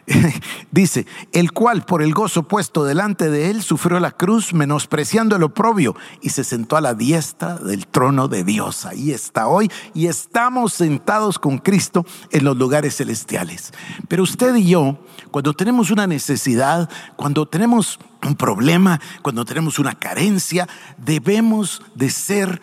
dice, 0.71 1.07
el 1.33 1.53
cual 1.53 1.85
por 1.85 2.03
el 2.03 2.13
gozo 2.13 2.43
puesto 2.45 2.85
delante 2.85 3.31
de 3.31 3.51
él 3.51 3.63
sufrió 3.63 4.01
la 4.01 4.11
cruz 4.11 4.53
menospreciando 4.53 5.37
el 5.37 5.43
oprobio 5.43 5.97
y 6.21 6.31
se 6.31 6.45
sentó 6.45 6.77
a 6.77 6.81
la 6.81 6.95
diestra 6.95 7.57
del 7.57 7.87
trono 7.87 8.29
de 8.29 8.45
Dios. 8.45 8.87
Ahí 8.87 9.13
está 9.13 9.47
hoy 9.47 9.71
y 9.95 10.07
estamos 10.07 10.75
sentados 10.75 11.39
con 11.39 11.59
Cristo 11.59 12.05
en 12.31 12.45
los 12.45 12.57
lugares 12.57 12.97
celestiales. 12.97 13.73
Pero 14.09 14.23
usted 14.23 14.55
y 14.57 14.69
yo, 14.69 14.99
cuando 15.31 15.55
tenemos 15.55 15.91
una 15.91 16.07
necesidad, 16.07 16.91
cuando 17.17 17.47
tenemos 17.47 17.99
un 18.23 18.37
problema, 18.37 19.01
cuando 19.23 19.45
tenemos 19.45 19.79
una 19.79 19.95
carencia, 19.95 20.69
debemos 20.99 21.83
de 21.95 22.11
ser 22.11 22.61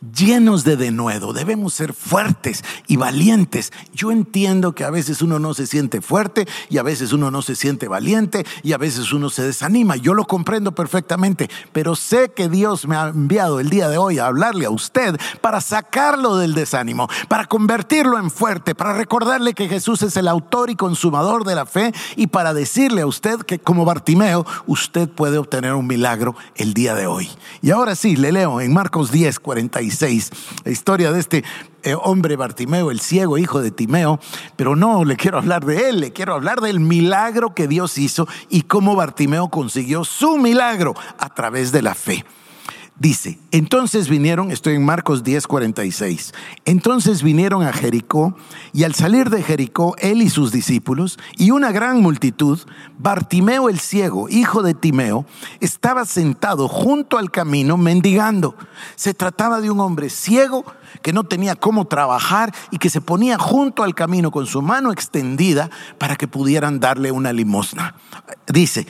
llenos 0.00 0.64
de 0.64 0.76
denuedo, 0.76 1.32
debemos 1.32 1.74
ser 1.74 1.92
fuertes 1.92 2.64
y 2.86 2.96
valientes. 2.96 3.72
Yo 3.92 4.10
entiendo 4.10 4.74
que 4.74 4.84
a 4.84 4.90
veces 4.90 5.22
uno 5.22 5.38
no 5.38 5.54
se 5.54 5.66
siente 5.66 6.00
fuerte 6.00 6.46
y 6.68 6.78
a 6.78 6.82
veces 6.82 7.12
uno 7.12 7.30
no 7.30 7.42
se 7.42 7.56
siente 7.56 7.88
valiente 7.88 8.46
y 8.62 8.72
a 8.72 8.78
veces 8.78 9.12
uno 9.12 9.30
se 9.30 9.42
desanima. 9.42 9.96
Yo 9.96 10.14
lo 10.14 10.26
comprendo 10.26 10.72
perfectamente, 10.72 11.50
pero 11.72 11.96
sé 11.96 12.30
que 12.30 12.48
Dios 12.48 12.86
me 12.86 12.96
ha 12.96 13.08
enviado 13.08 13.60
el 13.60 13.70
día 13.70 13.88
de 13.88 13.98
hoy 13.98 14.18
a 14.18 14.26
hablarle 14.26 14.66
a 14.66 14.70
usted 14.70 15.18
para 15.40 15.60
sacarlo 15.60 16.36
del 16.36 16.54
desánimo, 16.54 17.08
para 17.28 17.46
convertirlo 17.46 18.18
en 18.18 18.30
fuerte, 18.30 18.74
para 18.74 18.92
recordarle 18.92 19.54
que 19.54 19.68
Jesús 19.68 20.02
es 20.02 20.16
el 20.16 20.28
autor 20.28 20.70
y 20.70 20.76
consumador 20.76 21.44
de 21.44 21.54
la 21.54 21.66
fe 21.66 21.92
y 22.16 22.28
para 22.28 22.54
decirle 22.54 23.02
a 23.02 23.06
usted 23.06 23.40
que 23.40 23.58
como 23.58 23.84
Bartimeo 23.84 24.46
usted 24.66 25.08
puede 25.08 25.38
obtener 25.38 25.74
un 25.74 25.86
milagro 25.86 26.36
el 26.54 26.74
día 26.74 26.94
de 26.94 27.06
hoy. 27.06 27.28
Y 27.62 27.70
ahora 27.70 27.94
sí, 27.94 28.16
le 28.16 28.32
leo 28.32 28.60
en 28.60 28.72
Marcos 28.72 29.10
10, 29.10 29.40
45 29.40 29.87
la 30.64 30.70
historia 30.70 31.12
de 31.12 31.20
este 31.20 31.44
eh, 31.82 31.94
hombre 31.94 32.36
Bartimeo, 32.36 32.90
el 32.90 33.00
ciego 33.00 33.38
hijo 33.38 33.60
de 33.60 33.70
Timeo, 33.70 34.20
pero 34.56 34.76
no 34.76 35.04
le 35.04 35.16
quiero 35.16 35.38
hablar 35.38 35.64
de 35.64 35.88
él, 35.88 36.00
le 36.00 36.12
quiero 36.12 36.34
hablar 36.34 36.60
del 36.60 36.80
milagro 36.80 37.54
que 37.54 37.68
Dios 37.68 37.98
hizo 37.98 38.26
y 38.48 38.62
cómo 38.62 38.96
Bartimeo 38.96 39.48
consiguió 39.48 40.04
su 40.04 40.38
milagro 40.38 40.94
a 41.18 41.32
través 41.34 41.72
de 41.72 41.82
la 41.82 41.94
fe. 41.94 42.24
Dice, 42.98 43.38
entonces 43.52 44.08
vinieron, 44.08 44.50
estoy 44.50 44.74
en 44.74 44.84
Marcos 44.84 45.22
10, 45.22 45.46
46, 45.46 46.34
entonces 46.64 47.22
vinieron 47.22 47.62
a 47.62 47.72
Jericó 47.72 48.36
y 48.72 48.82
al 48.82 48.96
salir 48.96 49.30
de 49.30 49.44
Jericó, 49.44 49.94
él 50.00 50.20
y 50.20 50.28
sus 50.28 50.50
discípulos 50.50 51.16
y 51.36 51.52
una 51.52 51.70
gran 51.70 52.02
multitud, 52.02 52.58
Bartimeo 52.98 53.68
el 53.68 53.78
ciego, 53.78 54.28
hijo 54.28 54.64
de 54.64 54.74
Timeo, 54.74 55.26
estaba 55.60 56.04
sentado 56.06 56.66
junto 56.66 57.18
al 57.18 57.30
camino 57.30 57.76
mendigando. 57.76 58.56
Se 58.96 59.14
trataba 59.14 59.60
de 59.60 59.70
un 59.70 59.78
hombre 59.78 60.10
ciego 60.10 60.64
que 61.00 61.12
no 61.12 61.22
tenía 61.22 61.54
cómo 61.54 61.84
trabajar 61.84 62.52
y 62.72 62.78
que 62.78 62.90
se 62.90 63.00
ponía 63.00 63.38
junto 63.38 63.84
al 63.84 63.94
camino 63.94 64.32
con 64.32 64.46
su 64.46 64.60
mano 64.60 64.90
extendida 64.90 65.70
para 65.98 66.16
que 66.16 66.26
pudieran 66.26 66.80
darle 66.80 67.12
una 67.12 67.32
limosna. 67.32 67.94
Dice, 68.48 68.88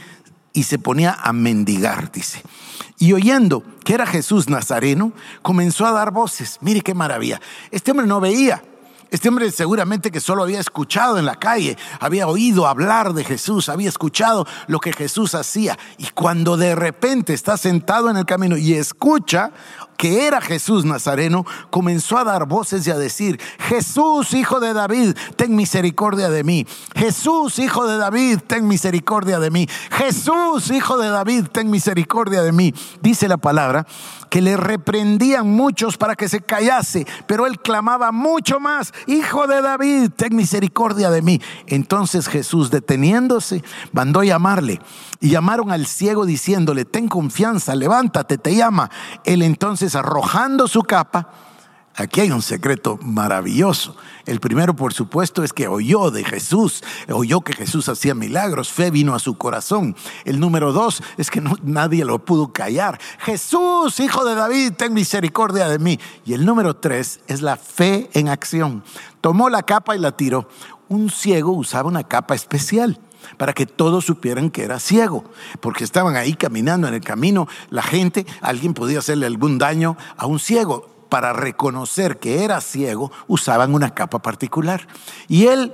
y 0.55 0.63
se 0.63 0.79
ponía 0.79 1.13
a 1.13 1.35
mendigar, 1.35 2.11
dice. 2.11 2.43
Y 2.99 3.13
oyendo 3.13 3.63
que 3.85 3.95
era 3.95 4.07
Jesús 4.07 4.49
Nazareno, 4.49 5.13
comenzó 5.43 5.87
a 5.87 5.93
dar 5.93 6.11
voces. 6.11 6.59
Mire 6.61 6.81
qué 6.81 6.95
maravilla. 6.95 7.41
Este 7.71 7.93
hombre 7.93 8.07
no 8.07 8.21
veía. 8.21 8.63
Este 9.11 9.31
hombre 9.31 9.51
seguramente 9.51 10.11
que 10.11 10.21
solo 10.21 10.43
había 10.43 10.61
escuchado 10.61 11.19
en 11.19 11.25
la 11.25 11.37
calle, 11.37 11.79
había 11.99 12.29
oído 12.29 12.67
hablar 12.67 13.15
de 13.15 13.25
Jesús, 13.25 13.71
había 13.71 13.89
escuchado 13.89 14.47
lo 14.67 14.81
que 14.81 14.93
Jesús 14.93 15.35
hacía. 15.35 15.79
Y 15.97 16.09
cuando 16.09 16.59
de 16.59 16.75
repente 16.75 17.33
está 17.33 17.57
sentado 17.57 18.11
en 18.11 18.19
el 18.19 18.27
camino 18.27 18.59
y 18.59 18.75
escucha, 18.75 19.53
que 19.99 20.27
era 20.27 20.41
Jesús 20.41 20.85
Nazareno, 20.85 21.45
comenzó 21.71 22.17
a 22.19 22.25
dar 22.25 22.47
voces 22.47 22.87
y 22.87 22.91
a 22.91 22.97
decir, 22.97 23.39
Jesús, 23.59 24.33
hijo 24.33 24.61
de 24.61 24.73
David, 24.73 25.17
ten 25.37 25.57
misericordia 25.57 26.31
de 26.31 26.45
mí. 26.45 26.67
Jesús, 26.95 27.59
hijo 27.59 27.87
de 27.87 27.99
David, 27.99 28.39
ten 28.47 28.69
misericordia 28.69 29.41
de 29.41 29.51
mí. 29.51 29.69
Jesús, 29.91 30.71
hijo 30.71 30.99
de 30.99 31.09
David, 31.09 31.47
ten 31.51 31.69
misericordia 31.69 32.43
de 32.43 32.53
mí. 32.53 32.73
Dice 33.03 33.27
la 33.27 33.39
palabra 33.39 33.87
que 34.31 34.41
le 34.41 34.57
reprendían 34.57 35.51
muchos 35.51 35.97
para 35.97 36.15
que 36.15 36.29
se 36.29 36.41
callase, 36.41 37.07
pero 37.27 37.47
él 37.47 37.59
clamaba 37.59 38.13
mucho 38.13 38.61
más, 38.61 38.93
Hijo 39.07 39.47
de 39.47 39.63
David, 39.63 40.11
ten 40.15 40.37
misericordia 40.37 41.11
de 41.11 41.23
mí. 41.23 41.41
Entonces 41.67 42.29
Jesús, 42.29 42.71
deteniéndose, 42.71 43.65
mandó 43.93 44.23
llamarle 44.23 44.81
y 45.21 45.31
llamaron 45.31 45.71
al 45.71 45.87
ciego 45.87 46.27
diciéndole, 46.27 46.85
ten 46.85 47.09
confianza, 47.09 47.75
levántate, 47.75 48.39
te 48.39 48.55
llama. 48.55 48.91
Él 49.25 49.43
entonces 49.43 49.88
arrojando 49.95 50.69
su 50.69 50.83
capa, 50.83 51.29
Aquí 51.99 52.21
hay 52.21 52.31
un 52.31 52.43
secreto 52.43 52.97
maravilloso. 53.03 53.97
El 54.25 54.39
primero, 54.39 54.77
por 54.77 54.95
supuesto, 54.95 55.43
es 55.43 55.53
que 55.53 55.67
oyó 55.67 56.13
de 56.13 56.23
Jesús, 56.23 56.85
oyó 57.11 57.41
que 57.41 57.55
Jesús 57.55 57.89
hacía 57.89 58.15
milagros, 58.15 58.71
fe 58.71 58.93
vino 58.93 59.17
a 59.17 59.19
su 59.19 59.37
corazón. 59.37 59.97
El 60.25 60.39
número 60.39 60.73
dos 60.73 61.03
es 61.17 61.29
que 61.29 61.43
nadie 61.65 62.05
lo 62.05 62.25
pudo 62.25 62.53
callar. 62.53 63.01
Jesús, 63.19 63.99
hijo 63.99 64.25
de 64.25 64.37
David, 64.37 64.75
ten 64.75 64.95
misericordia 64.95 65.69
de 65.69 65.81
mí. 65.81 65.99
Y 66.25 66.35
el 66.35 66.47
número 66.47 66.77
tres 66.77 67.19
es 67.27 67.43
la 67.43 67.57
fe 67.57 68.09
en 68.13 68.29
acción. 68.29 68.85
Tomó 69.21 69.51
la 69.51 69.65
capa 69.65 69.97
y 69.97 69.99
la 69.99 70.13
tiró. 70.13 70.49
Un 70.89 71.11
ciego 71.11 71.51
usaba 71.51 71.89
una 71.89 72.05
capa 72.05 72.37
especial 72.37 73.01
para 73.37 73.53
que 73.53 73.67
todos 73.67 74.05
supieran 74.05 74.51
que 74.51 74.65
era 74.65 74.81
ciego, 74.81 75.25
porque 75.61 75.85
estaban 75.85 76.17
ahí 76.17 76.35
caminando 76.35 76.89
en 76.89 76.95
el 76.95 77.01
camino, 77.01 77.49
la 77.71 77.83
gente, 77.83 78.27
alguien 78.41 78.75
podía 78.75 79.01
hacerle 79.01 79.27
algún 79.27 79.59
daño 79.59 79.97
a 80.17 80.27
un 80.27 80.39
ciego 80.39 80.89
para 81.09 81.33
reconocer 81.33 82.19
que 82.19 82.45
era 82.45 82.61
ciego, 82.61 83.11
usaban 83.27 83.75
una 83.75 83.95
capa 83.95 84.21
particular. 84.21 84.87
Y 85.27 85.47
él, 85.47 85.73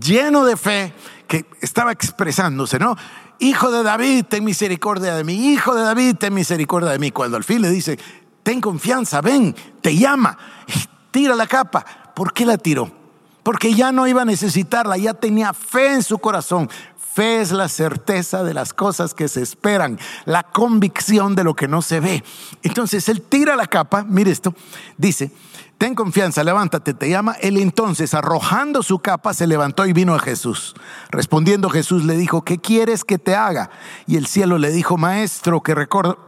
lleno 0.00 0.44
de 0.44 0.56
fe, 0.56 0.94
que 1.26 1.46
estaba 1.60 1.92
expresándose, 1.92 2.78
¿no? 2.78 2.96
Hijo 3.38 3.70
de 3.70 3.82
David, 3.82 4.26
ten 4.28 4.44
misericordia 4.44 5.14
de 5.14 5.24
mí. 5.24 5.52
Hijo 5.52 5.74
de 5.74 5.82
David, 5.82 6.16
ten 6.16 6.32
misericordia 6.32 6.90
de 6.90 6.98
mí. 6.98 7.10
Cuando 7.10 7.36
al 7.36 7.44
fin 7.44 7.60
le 7.60 7.70
dice, 7.70 7.98
ten 8.42 8.60
confianza, 8.60 9.20
ven, 9.20 9.54
te 9.82 9.96
llama, 9.96 10.38
tira 11.10 11.34
la 11.34 11.46
capa. 11.46 11.84
¿Por 12.14 12.32
qué 12.32 12.46
la 12.46 12.56
tiró? 12.56 12.90
Porque 13.42 13.74
ya 13.74 13.92
no 13.92 14.06
iba 14.06 14.22
a 14.22 14.24
necesitarla, 14.24 14.96
ya 14.96 15.14
tenía 15.14 15.52
fe 15.52 15.92
en 15.92 16.02
su 16.02 16.18
corazón, 16.18 16.68
Fe 17.16 17.40
es 17.40 17.50
la 17.50 17.70
certeza 17.70 18.44
de 18.44 18.52
las 18.52 18.74
cosas 18.74 19.14
que 19.14 19.28
se 19.28 19.40
esperan, 19.40 19.98
la 20.26 20.42
convicción 20.42 21.34
de 21.34 21.44
lo 21.44 21.56
que 21.56 21.66
no 21.66 21.80
se 21.80 21.98
ve. 21.98 22.22
Entonces 22.62 23.08
él 23.08 23.22
tira 23.22 23.56
la 23.56 23.66
capa, 23.66 24.04
mire 24.06 24.30
esto, 24.30 24.54
dice, 24.98 25.32
ten 25.78 25.94
confianza, 25.94 26.44
levántate, 26.44 26.92
te 26.92 27.08
llama. 27.08 27.32
Él 27.40 27.56
entonces, 27.56 28.12
arrojando 28.12 28.82
su 28.82 28.98
capa, 28.98 29.32
se 29.32 29.46
levantó 29.46 29.86
y 29.86 29.94
vino 29.94 30.14
a 30.14 30.18
Jesús. 30.18 30.74
Respondiendo 31.10 31.70
Jesús 31.70 32.04
le 32.04 32.18
dijo, 32.18 32.44
¿qué 32.44 32.58
quieres 32.58 33.02
que 33.02 33.16
te 33.16 33.34
haga? 33.34 33.70
Y 34.06 34.18
el 34.18 34.26
cielo 34.26 34.58
le 34.58 34.70
dijo, 34.70 34.98
maestro, 34.98 35.62
que, 35.62 35.74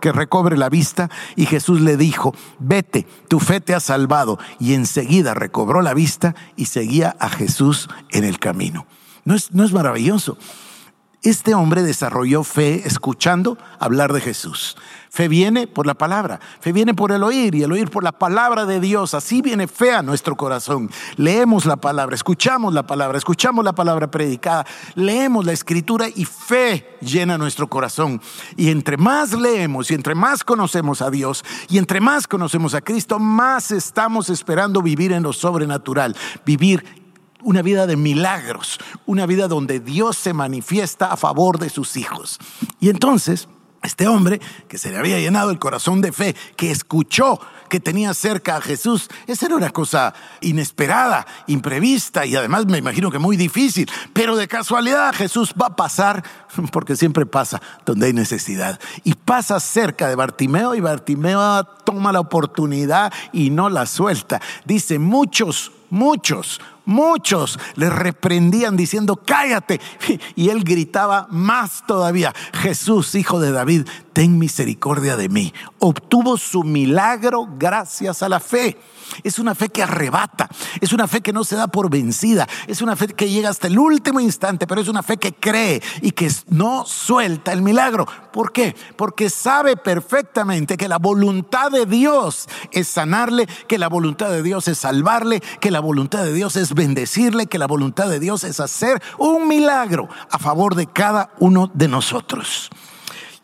que 0.00 0.12
recobre 0.12 0.56
la 0.56 0.70
vista. 0.70 1.10
Y 1.36 1.44
Jesús 1.44 1.82
le 1.82 1.98
dijo, 1.98 2.34
vete, 2.60 3.06
tu 3.28 3.40
fe 3.40 3.60
te 3.60 3.74
ha 3.74 3.80
salvado. 3.80 4.38
Y 4.58 4.72
enseguida 4.72 5.34
recobró 5.34 5.82
la 5.82 5.92
vista 5.92 6.34
y 6.56 6.64
seguía 6.64 7.14
a 7.20 7.28
Jesús 7.28 7.90
en 8.08 8.24
el 8.24 8.38
camino. 8.38 8.86
¿No 9.26 9.34
es, 9.34 9.52
no 9.52 9.66
es 9.66 9.74
maravilloso? 9.74 10.38
Este 11.24 11.52
hombre 11.52 11.82
desarrolló 11.82 12.44
fe 12.44 12.86
escuchando 12.86 13.58
hablar 13.80 14.12
de 14.12 14.20
Jesús. 14.20 14.76
Fe 15.10 15.26
viene 15.26 15.66
por 15.66 15.84
la 15.84 15.94
palabra, 15.94 16.38
fe 16.60 16.70
viene 16.70 16.94
por 16.94 17.10
el 17.10 17.24
oír 17.24 17.56
y 17.56 17.64
el 17.64 17.72
oír 17.72 17.90
por 17.90 18.04
la 18.04 18.12
palabra 18.12 18.66
de 18.66 18.78
Dios. 18.78 19.14
Así 19.14 19.42
viene 19.42 19.66
fe 19.66 19.92
a 19.92 20.02
nuestro 20.02 20.36
corazón. 20.36 20.90
Leemos 21.16 21.66
la 21.66 21.76
palabra, 21.76 22.14
escuchamos 22.14 22.72
la 22.72 22.86
palabra, 22.86 23.18
escuchamos 23.18 23.64
la 23.64 23.72
palabra 23.72 24.08
predicada, 24.08 24.64
leemos 24.94 25.44
la 25.44 25.52
escritura 25.52 26.06
y 26.08 26.24
fe 26.24 26.98
llena 27.00 27.36
nuestro 27.36 27.68
corazón. 27.68 28.20
Y 28.56 28.70
entre 28.70 28.96
más 28.96 29.32
leemos 29.32 29.90
y 29.90 29.94
entre 29.94 30.14
más 30.14 30.44
conocemos 30.44 31.02
a 31.02 31.10
Dios 31.10 31.44
y 31.68 31.78
entre 31.78 32.00
más 32.00 32.28
conocemos 32.28 32.74
a 32.74 32.80
Cristo, 32.80 33.18
más 33.18 33.72
estamos 33.72 34.30
esperando 34.30 34.82
vivir 34.82 35.10
en 35.10 35.24
lo 35.24 35.32
sobrenatural, 35.32 36.14
vivir 36.46 37.07
una 37.42 37.62
vida 37.62 37.86
de 37.86 37.96
milagros, 37.96 38.78
una 39.06 39.26
vida 39.26 39.48
donde 39.48 39.80
Dios 39.80 40.16
se 40.16 40.32
manifiesta 40.32 41.12
a 41.12 41.16
favor 41.16 41.58
de 41.58 41.70
sus 41.70 41.96
hijos. 41.96 42.38
Y 42.80 42.88
entonces, 42.88 43.48
este 43.82 44.08
hombre 44.08 44.40
que 44.66 44.78
se 44.78 44.90
le 44.90 44.98
había 44.98 45.18
llenado 45.18 45.50
el 45.50 45.58
corazón 45.58 46.00
de 46.00 46.12
fe, 46.12 46.34
que 46.56 46.70
escuchó 46.70 47.40
que 47.68 47.80
tenía 47.80 48.14
cerca 48.14 48.56
a 48.56 48.60
Jesús, 48.60 49.08
esa 49.26 49.46
era 49.46 49.56
una 49.56 49.70
cosa 49.70 50.14
inesperada, 50.40 51.26
imprevista 51.46 52.24
y 52.26 52.34
además 52.34 52.66
me 52.66 52.78
imagino 52.78 53.10
que 53.10 53.18
muy 53.18 53.36
difícil, 53.36 53.88
pero 54.12 54.36
de 54.36 54.48
casualidad 54.48 55.14
Jesús 55.14 55.54
va 55.60 55.66
a 55.66 55.76
pasar, 55.76 56.24
porque 56.72 56.96
siempre 56.96 57.26
pasa 57.26 57.60
donde 57.84 58.06
hay 58.06 58.12
necesidad, 58.12 58.80
y 59.04 59.14
pasa 59.14 59.60
cerca 59.60 60.08
de 60.08 60.16
Bartimeo 60.16 60.74
y 60.74 60.80
Bartimeo 60.80 61.64
toma 61.84 62.10
la 62.10 62.20
oportunidad 62.20 63.12
y 63.32 63.50
no 63.50 63.68
la 63.68 63.86
suelta. 63.86 64.40
Dice, 64.64 64.98
muchos, 64.98 65.72
muchos 65.90 66.60
Muchos 66.88 67.58
le 67.74 67.90
reprendían 67.90 68.74
diciendo, 68.74 69.16
cállate. 69.16 69.78
Y 70.36 70.48
él 70.48 70.64
gritaba 70.64 71.26
más 71.30 71.86
todavía, 71.86 72.34
Jesús, 72.54 73.14
hijo 73.14 73.40
de 73.40 73.52
David, 73.52 73.86
ten 74.14 74.38
misericordia 74.38 75.18
de 75.18 75.28
mí. 75.28 75.52
Obtuvo 75.80 76.38
su 76.38 76.64
milagro 76.64 77.46
gracias 77.58 78.22
a 78.22 78.30
la 78.30 78.40
fe. 78.40 78.78
Es 79.22 79.38
una 79.38 79.54
fe 79.54 79.68
que 79.68 79.82
arrebata, 79.82 80.48
es 80.80 80.92
una 80.92 81.06
fe 81.06 81.20
que 81.20 81.32
no 81.32 81.44
se 81.44 81.56
da 81.56 81.68
por 81.68 81.88
vencida, 81.88 82.46
es 82.66 82.82
una 82.82 82.94
fe 82.94 83.06
que 83.08 83.30
llega 83.30 83.48
hasta 83.48 83.66
el 83.66 83.78
último 83.78 84.20
instante, 84.20 84.66
pero 84.66 84.80
es 84.80 84.88
una 84.88 85.02
fe 85.02 85.16
que 85.16 85.32
cree 85.32 85.82
y 86.02 86.10
que 86.10 86.30
no 86.48 86.84
suelta 86.84 87.52
el 87.52 87.62
milagro. 87.62 88.06
¿Por 88.32 88.52
qué? 88.52 88.76
Porque 88.96 89.30
sabe 89.30 89.76
perfectamente 89.76 90.76
que 90.76 90.88
la 90.88 90.98
voluntad 90.98 91.70
de 91.70 91.86
Dios 91.86 92.48
es 92.70 92.88
sanarle, 92.88 93.46
que 93.66 93.78
la 93.78 93.88
voluntad 93.88 94.30
de 94.30 94.42
Dios 94.42 94.68
es 94.68 94.78
salvarle, 94.78 95.40
que 95.60 95.70
la 95.70 95.80
voluntad 95.80 96.22
de 96.24 96.34
Dios 96.34 96.56
es 96.56 96.74
bendecirle, 96.78 97.46
que 97.46 97.58
la 97.58 97.66
voluntad 97.66 98.08
de 98.08 98.20
Dios 98.20 98.44
es 98.44 98.60
hacer 98.60 99.02
un 99.18 99.46
milagro 99.46 100.08
a 100.30 100.38
favor 100.38 100.74
de 100.74 100.86
cada 100.86 101.30
uno 101.38 101.70
de 101.74 101.88
nosotros. 101.88 102.70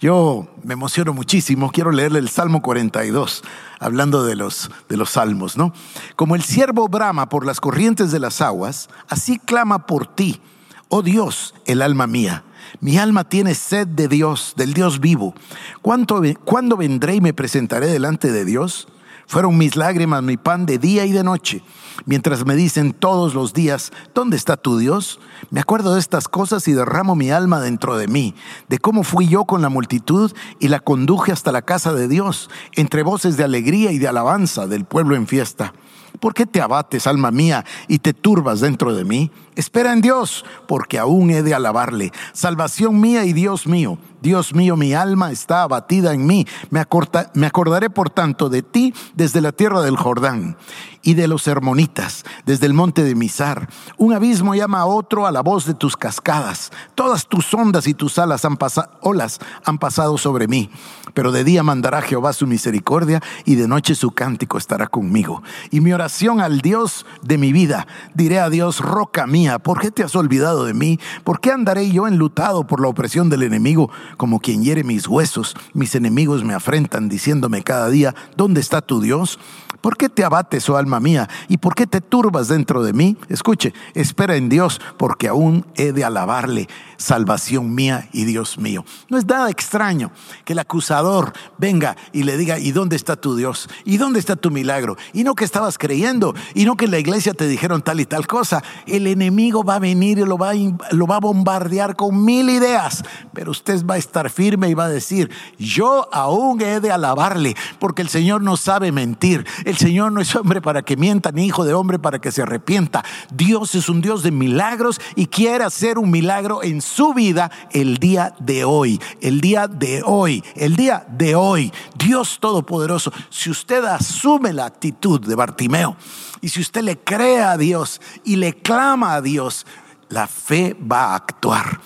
Yo 0.00 0.48
me 0.62 0.74
emociono 0.74 1.12
muchísimo, 1.12 1.70
quiero 1.70 1.90
leerle 1.90 2.18
el 2.18 2.28
Salmo 2.28 2.62
42, 2.62 3.42
hablando 3.78 4.24
de 4.24 4.36
los, 4.36 4.70
de 4.88 4.96
los 4.96 5.10
salmos, 5.10 5.56
¿no? 5.56 5.72
Como 6.16 6.34
el 6.34 6.42
siervo 6.42 6.88
brama 6.88 7.28
por 7.28 7.44
las 7.44 7.60
corrientes 7.60 8.10
de 8.10 8.20
las 8.20 8.40
aguas, 8.40 8.88
así 9.08 9.38
clama 9.38 9.86
por 9.86 10.06
ti, 10.06 10.40
oh 10.88 11.02
Dios, 11.02 11.54
el 11.66 11.82
alma 11.82 12.06
mía. 12.06 12.44
Mi 12.80 12.98
alma 12.98 13.24
tiene 13.24 13.54
sed 13.54 13.86
de 13.86 14.08
Dios, 14.08 14.54
del 14.56 14.74
Dios 14.74 15.00
vivo. 15.00 15.34
¿Cuánto, 15.82 16.22
¿Cuándo 16.44 16.76
vendré 16.76 17.16
y 17.16 17.20
me 17.20 17.32
presentaré 17.32 17.86
delante 17.86 18.30
de 18.32 18.44
Dios? 18.44 18.88
Fueron 19.26 19.56
mis 19.56 19.76
lágrimas 19.76 20.22
mi 20.22 20.36
pan 20.36 20.66
de 20.66 20.78
día 20.78 21.06
y 21.06 21.12
de 21.12 21.24
noche, 21.24 21.62
mientras 22.06 22.44
me 22.44 22.54
dicen 22.54 22.92
todos 22.92 23.34
los 23.34 23.52
días, 23.52 23.92
¿dónde 24.14 24.36
está 24.36 24.56
tu 24.56 24.78
Dios? 24.78 25.18
Me 25.50 25.60
acuerdo 25.60 25.94
de 25.94 26.00
estas 26.00 26.28
cosas 26.28 26.68
y 26.68 26.72
derramo 26.72 27.16
mi 27.16 27.30
alma 27.30 27.60
dentro 27.60 27.96
de 27.96 28.06
mí, 28.06 28.34
de 28.68 28.78
cómo 28.78 29.02
fui 29.02 29.28
yo 29.28 29.44
con 29.44 29.62
la 29.62 29.68
multitud 29.68 30.32
y 30.60 30.68
la 30.68 30.80
conduje 30.80 31.32
hasta 31.32 31.52
la 31.52 31.62
casa 31.62 31.92
de 31.92 32.08
Dios, 32.08 32.50
entre 32.74 33.02
voces 33.02 33.36
de 33.36 33.44
alegría 33.44 33.92
y 33.92 33.98
de 33.98 34.08
alabanza 34.08 34.66
del 34.66 34.84
pueblo 34.84 35.16
en 35.16 35.26
fiesta. 35.26 35.72
¿Por 36.20 36.32
qué 36.32 36.46
te 36.46 36.60
abates, 36.60 37.06
alma 37.06 37.30
mía, 37.30 37.64
y 37.88 37.98
te 37.98 38.12
turbas 38.12 38.60
dentro 38.60 38.94
de 38.94 39.04
mí? 39.04 39.30
Espera 39.56 39.92
en 39.92 40.00
Dios, 40.00 40.44
porque 40.66 40.98
aún 40.98 41.30
he 41.30 41.42
de 41.42 41.54
alabarle. 41.54 42.12
Salvación 42.32 43.00
mía 43.00 43.24
y 43.24 43.32
Dios 43.32 43.66
mío. 43.66 43.98
Dios 44.20 44.54
mío, 44.54 44.76
mi 44.76 44.94
alma 44.94 45.30
está 45.32 45.62
abatida 45.62 46.14
en 46.14 46.26
mí. 46.26 46.46
Me, 46.70 46.80
acordaré, 46.80 47.90
por 47.90 48.10
tanto, 48.10 48.48
de 48.48 48.62
ti 48.62 48.94
desde 49.14 49.40
la 49.40 49.52
tierra 49.52 49.82
del 49.82 49.96
Jordán 49.96 50.56
y 51.04 51.14
de 51.14 51.28
los 51.28 51.46
hermonitas, 51.46 52.24
desde 52.46 52.66
el 52.66 52.74
monte 52.74 53.04
de 53.04 53.14
Misar. 53.14 53.68
Un 53.96 54.12
abismo 54.12 54.54
llama 54.54 54.80
a 54.80 54.86
otro 54.86 55.26
a 55.26 55.32
la 55.32 55.42
voz 55.42 55.66
de 55.66 55.74
tus 55.74 55.96
cascadas. 55.96 56.72
Todas 56.96 57.28
tus 57.28 57.54
ondas 57.54 57.86
y 57.86 57.94
tus 57.94 58.18
alas 58.18 58.44
han 58.44 58.58
olas 59.02 59.38
han 59.64 59.78
pasado 59.78 60.18
sobre 60.18 60.48
mí. 60.48 60.70
Pero 61.12 61.30
de 61.30 61.44
día 61.44 61.62
mandará 61.62 62.02
Jehová 62.02 62.32
su 62.32 62.46
misericordia 62.46 63.22
y 63.44 63.54
de 63.54 63.68
noche 63.68 63.94
su 63.94 64.10
cántico 64.10 64.58
estará 64.58 64.88
conmigo. 64.88 65.42
Y 65.70 65.80
mi 65.80 65.92
oración 65.92 66.40
al 66.40 66.60
Dios 66.60 67.06
de 67.22 67.38
mi 67.38 67.52
vida, 67.52 67.86
diré 68.14 68.40
a 68.40 68.50
Dios, 68.50 68.80
roca 68.80 69.26
mía, 69.26 69.60
¿por 69.60 69.80
qué 69.80 69.92
te 69.92 70.02
has 70.02 70.16
olvidado 70.16 70.64
de 70.64 70.74
mí? 70.74 70.98
¿Por 71.22 71.40
qué 71.40 71.52
andaré 71.52 71.90
yo 71.90 72.08
enlutado 72.08 72.66
por 72.66 72.80
la 72.80 72.88
opresión 72.88 73.30
del 73.30 73.44
enemigo? 73.44 73.90
como 74.16 74.40
quien 74.40 74.62
hiere 74.62 74.84
mis 74.84 75.08
huesos. 75.08 75.54
Mis 75.72 75.94
enemigos 75.94 76.44
me 76.44 76.54
afrentan 76.54 77.08
diciéndome 77.08 77.62
cada 77.62 77.88
día, 77.88 78.14
¿dónde 78.36 78.60
está 78.60 78.80
tu 78.80 79.00
Dios? 79.00 79.38
¿Por 79.80 79.96
qué 79.96 80.08
te 80.08 80.24
abates, 80.24 80.68
oh 80.70 80.76
alma 80.78 80.93
mía? 81.00 81.28
¿Y 81.48 81.58
por 81.58 81.74
qué 81.74 81.86
te 81.86 82.00
turbas 82.00 82.48
dentro 82.48 82.82
de 82.82 82.92
mí? 82.92 83.16
Escuche, 83.28 83.72
espera 83.94 84.36
en 84.36 84.48
Dios, 84.48 84.80
porque 84.96 85.28
aún 85.28 85.66
he 85.76 85.92
de 85.92 86.04
alabarle, 86.04 86.68
salvación 87.04 87.74
mía 87.74 88.08
y 88.12 88.24
Dios 88.24 88.58
mío. 88.58 88.84
No 89.08 89.18
es 89.18 89.26
nada 89.26 89.50
extraño 89.50 90.10
que 90.44 90.54
el 90.54 90.58
acusador 90.58 91.32
venga 91.58 91.96
y 92.12 92.22
le 92.22 92.36
diga, 92.36 92.58
¿y 92.58 92.72
dónde 92.72 92.96
está 92.96 93.14
tu 93.14 93.36
Dios? 93.36 93.68
¿Y 93.84 93.98
dónde 93.98 94.18
está 94.18 94.36
tu 94.36 94.50
milagro? 94.50 94.96
Y 95.12 95.22
no 95.22 95.34
que 95.34 95.44
estabas 95.44 95.78
creyendo, 95.78 96.34
y 96.54 96.64
no 96.64 96.76
que 96.76 96.86
en 96.86 96.92
la 96.92 96.98
iglesia 96.98 97.34
te 97.34 97.46
dijeron 97.46 97.82
tal 97.82 98.00
y 98.00 98.06
tal 98.06 98.26
cosa. 98.26 98.64
El 98.86 99.06
enemigo 99.06 99.62
va 99.62 99.76
a 99.76 99.78
venir 99.78 100.18
y 100.18 100.24
lo 100.24 100.38
va 100.38 100.52
a, 100.52 100.54
lo 100.92 101.06
va 101.06 101.16
a 101.16 101.20
bombardear 101.20 101.94
con 101.94 102.24
mil 102.24 102.48
ideas, 102.48 103.04
pero 103.34 103.50
usted 103.50 103.84
va 103.84 103.94
a 103.94 103.98
estar 103.98 104.30
firme 104.30 104.70
y 104.70 104.74
va 104.74 104.86
a 104.86 104.88
decir, 104.88 105.30
yo 105.58 106.08
aún 106.12 106.62
he 106.62 106.80
de 106.80 106.90
alabarle, 106.90 107.54
porque 107.78 108.00
el 108.00 108.08
Señor 108.08 108.40
no 108.40 108.56
sabe 108.56 108.92
mentir. 108.92 109.46
El 109.66 109.76
Señor 109.76 110.10
no 110.10 110.20
es 110.20 110.34
hombre 110.34 110.62
para 110.62 110.82
que 110.82 110.96
mienta, 110.96 111.32
ni 111.32 111.44
hijo 111.44 111.64
de 111.64 111.74
hombre 111.74 111.98
para 111.98 112.18
que 112.18 112.32
se 112.32 112.42
arrepienta. 112.42 113.04
Dios 113.32 113.74
es 113.74 113.90
un 113.90 114.00
Dios 114.00 114.22
de 114.22 114.30
milagros 114.30 115.00
y 115.16 115.26
quiere 115.26 115.64
hacer 115.64 115.98
un 115.98 116.10
milagro 116.10 116.62
en 116.62 116.80
su 116.80 116.93
vida 117.14 117.50
el 117.72 117.98
día 117.98 118.34
de 118.38 118.64
hoy. 118.64 119.00
El 119.20 119.40
día 119.40 119.66
de 119.66 120.02
hoy. 120.04 120.42
El 120.54 120.76
día 120.76 121.06
de 121.08 121.34
hoy. 121.34 121.72
Dios 121.96 122.38
Todopoderoso. 122.40 123.12
Si 123.30 123.50
usted 123.50 123.84
asume 123.84 124.52
la 124.52 124.66
actitud 124.66 125.20
de 125.20 125.34
Bartimeo 125.34 125.96
y 126.40 126.48
si 126.48 126.60
usted 126.60 126.82
le 126.82 126.98
cree 126.98 127.42
a 127.42 127.56
Dios 127.56 128.00
y 128.24 128.36
le 128.36 128.54
clama 128.54 129.14
a 129.14 129.20
Dios, 129.20 129.66
la 130.08 130.26
fe 130.26 130.76
va 130.80 131.12
a 131.12 131.16
actuar. 131.16 131.80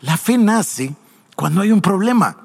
La 0.00 0.16
fe 0.16 0.38
nace 0.38 0.94
cuando 1.36 1.60
hay 1.60 1.70
un 1.70 1.80
problema. 1.80 2.36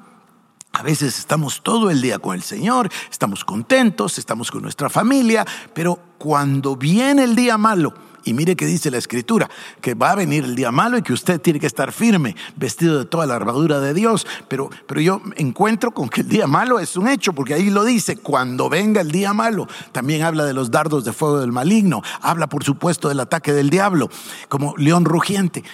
A 0.72 0.82
veces 0.82 1.18
estamos 1.18 1.62
todo 1.62 1.90
el 1.90 2.00
día 2.00 2.18
con 2.18 2.34
el 2.34 2.42
Señor, 2.42 2.88
estamos 3.10 3.44
contentos, 3.44 4.18
estamos 4.18 4.50
con 4.50 4.62
nuestra 4.62 4.88
familia, 4.88 5.44
pero 5.74 5.98
cuando 6.18 6.76
viene 6.76 7.24
el 7.24 7.34
día 7.34 7.58
malo, 7.58 7.92
y 8.24 8.34
mire 8.34 8.56
que 8.56 8.66
dice 8.66 8.90
la 8.90 8.98
escritura, 8.98 9.48
que 9.80 9.94
va 9.94 10.12
a 10.12 10.14
venir 10.14 10.44
el 10.44 10.54
día 10.54 10.70
malo 10.70 10.98
y 10.98 11.02
que 11.02 11.12
usted 11.12 11.40
tiene 11.40 11.60
que 11.60 11.66
estar 11.66 11.92
firme, 11.92 12.36
vestido 12.56 12.98
de 12.98 13.04
toda 13.04 13.26
la 13.26 13.36
armadura 13.36 13.80
de 13.80 13.94
Dios. 13.94 14.26
Pero, 14.48 14.70
pero 14.86 15.00
yo 15.00 15.22
encuentro 15.36 15.90
con 15.92 16.08
que 16.08 16.22
el 16.22 16.28
día 16.28 16.46
malo 16.46 16.78
es 16.78 16.96
un 16.96 17.08
hecho, 17.08 17.32
porque 17.32 17.54
ahí 17.54 17.70
lo 17.70 17.84
dice, 17.84 18.16
cuando 18.16 18.68
venga 18.68 19.00
el 19.00 19.10
día 19.10 19.32
malo. 19.32 19.68
También 19.92 20.22
habla 20.22 20.44
de 20.44 20.54
los 20.54 20.70
dardos 20.70 21.04
de 21.04 21.12
fuego 21.12 21.40
del 21.40 21.52
maligno, 21.52 22.02
habla 22.20 22.48
por 22.48 22.64
supuesto 22.64 23.08
del 23.08 23.20
ataque 23.20 23.52
del 23.52 23.70
diablo, 23.70 24.10
como 24.48 24.74
león 24.76 25.04
rugiente. 25.04 25.64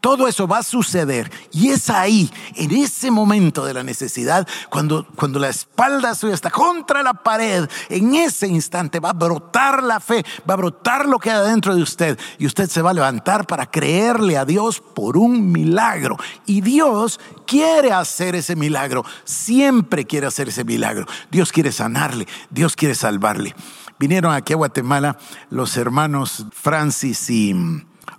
Todo 0.00 0.26
eso 0.26 0.48
va 0.48 0.58
a 0.58 0.62
suceder 0.62 1.30
y 1.52 1.68
es 1.68 1.90
ahí, 1.90 2.30
en 2.54 2.70
ese 2.70 3.10
momento 3.10 3.66
de 3.66 3.74
la 3.74 3.82
necesidad, 3.82 4.48
cuando, 4.70 5.06
cuando 5.14 5.38
la 5.38 5.50
espalda 5.50 6.14
suya 6.14 6.32
está 6.32 6.50
contra 6.50 7.02
la 7.02 7.12
pared, 7.12 7.68
en 7.90 8.14
ese 8.14 8.48
instante 8.48 8.98
va 8.98 9.10
a 9.10 9.14
brotar 9.14 9.82
la 9.82 10.00
fe, 10.00 10.24
va 10.48 10.54
a 10.54 10.56
brotar 10.56 11.06
lo 11.06 11.18
que 11.18 11.30
hay 11.30 11.46
dentro 11.46 11.74
de 11.74 11.82
usted 11.82 12.18
y 12.38 12.46
usted 12.46 12.70
se 12.70 12.80
va 12.80 12.90
a 12.90 12.94
levantar 12.94 13.46
para 13.46 13.66
creerle 13.66 14.38
a 14.38 14.46
Dios 14.46 14.80
por 14.80 15.18
un 15.18 15.52
milagro. 15.52 16.16
Y 16.46 16.62
Dios 16.62 17.20
quiere 17.46 17.92
hacer 17.92 18.34
ese 18.34 18.56
milagro, 18.56 19.04
siempre 19.24 20.06
quiere 20.06 20.26
hacer 20.26 20.48
ese 20.48 20.64
milagro. 20.64 21.06
Dios 21.30 21.52
quiere 21.52 21.72
sanarle, 21.72 22.26
Dios 22.48 22.74
quiere 22.74 22.94
salvarle. 22.94 23.54
Vinieron 23.98 24.32
aquí 24.32 24.54
a 24.54 24.56
Guatemala 24.56 25.18
los 25.50 25.76
hermanos 25.76 26.46
Francis 26.52 27.28
y... 27.28 27.54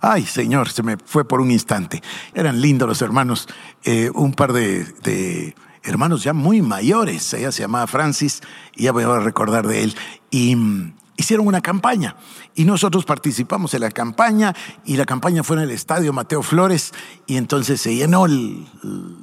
Ay, 0.04 0.26
Señor, 0.26 0.68
se 0.68 0.82
me 0.82 0.96
fue 0.96 1.24
por 1.24 1.40
un 1.40 1.52
instante. 1.52 2.02
Eran 2.34 2.60
lindos 2.60 2.88
los 2.88 3.00
hermanos, 3.02 3.46
eh, 3.84 4.10
un 4.12 4.34
par 4.34 4.52
de, 4.52 5.54
hermanos 5.84 6.24
ya 6.24 6.32
muy 6.32 6.60
mayores. 6.60 7.32
Ella 7.34 7.52
se 7.52 7.62
llamaba 7.62 7.86
Francis 7.86 8.40
y 8.74 8.82
ya 8.82 8.92
voy 8.92 9.04
a 9.04 9.20
recordar 9.20 9.64
de 9.68 9.84
él. 9.84 9.94
Y 10.28 10.56
mm, 10.56 10.94
hicieron 11.16 11.46
una 11.46 11.60
campaña 11.60 12.16
y 12.56 12.64
nosotros 12.64 13.04
participamos 13.04 13.74
en 13.74 13.82
la 13.82 13.92
campaña 13.92 14.56
y 14.84 14.96
la 14.96 15.04
campaña 15.04 15.44
fue 15.44 15.58
en 15.58 15.62
el 15.62 15.70
estadio 15.70 16.12
Mateo 16.12 16.42
Flores 16.42 16.92
y 17.28 17.36
entonces 17.36 17.80
se 17.80 17.94
llenó 17.94 18.26
el, 18.26 18.66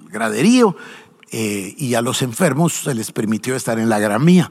graderío 0.10 0.78
eh, 1.30 1.76
y 1.78 1.96
a 1.96 2.02
los 2.02 2.22
enfermos 2.22 2.72
se 2.72 2.96
les 2.96 3.12
permitió 3.12 3.54
estar 3.58 3.80
en 3.80 3.90
la 3.90 4.00
gramía. 4.00 4.50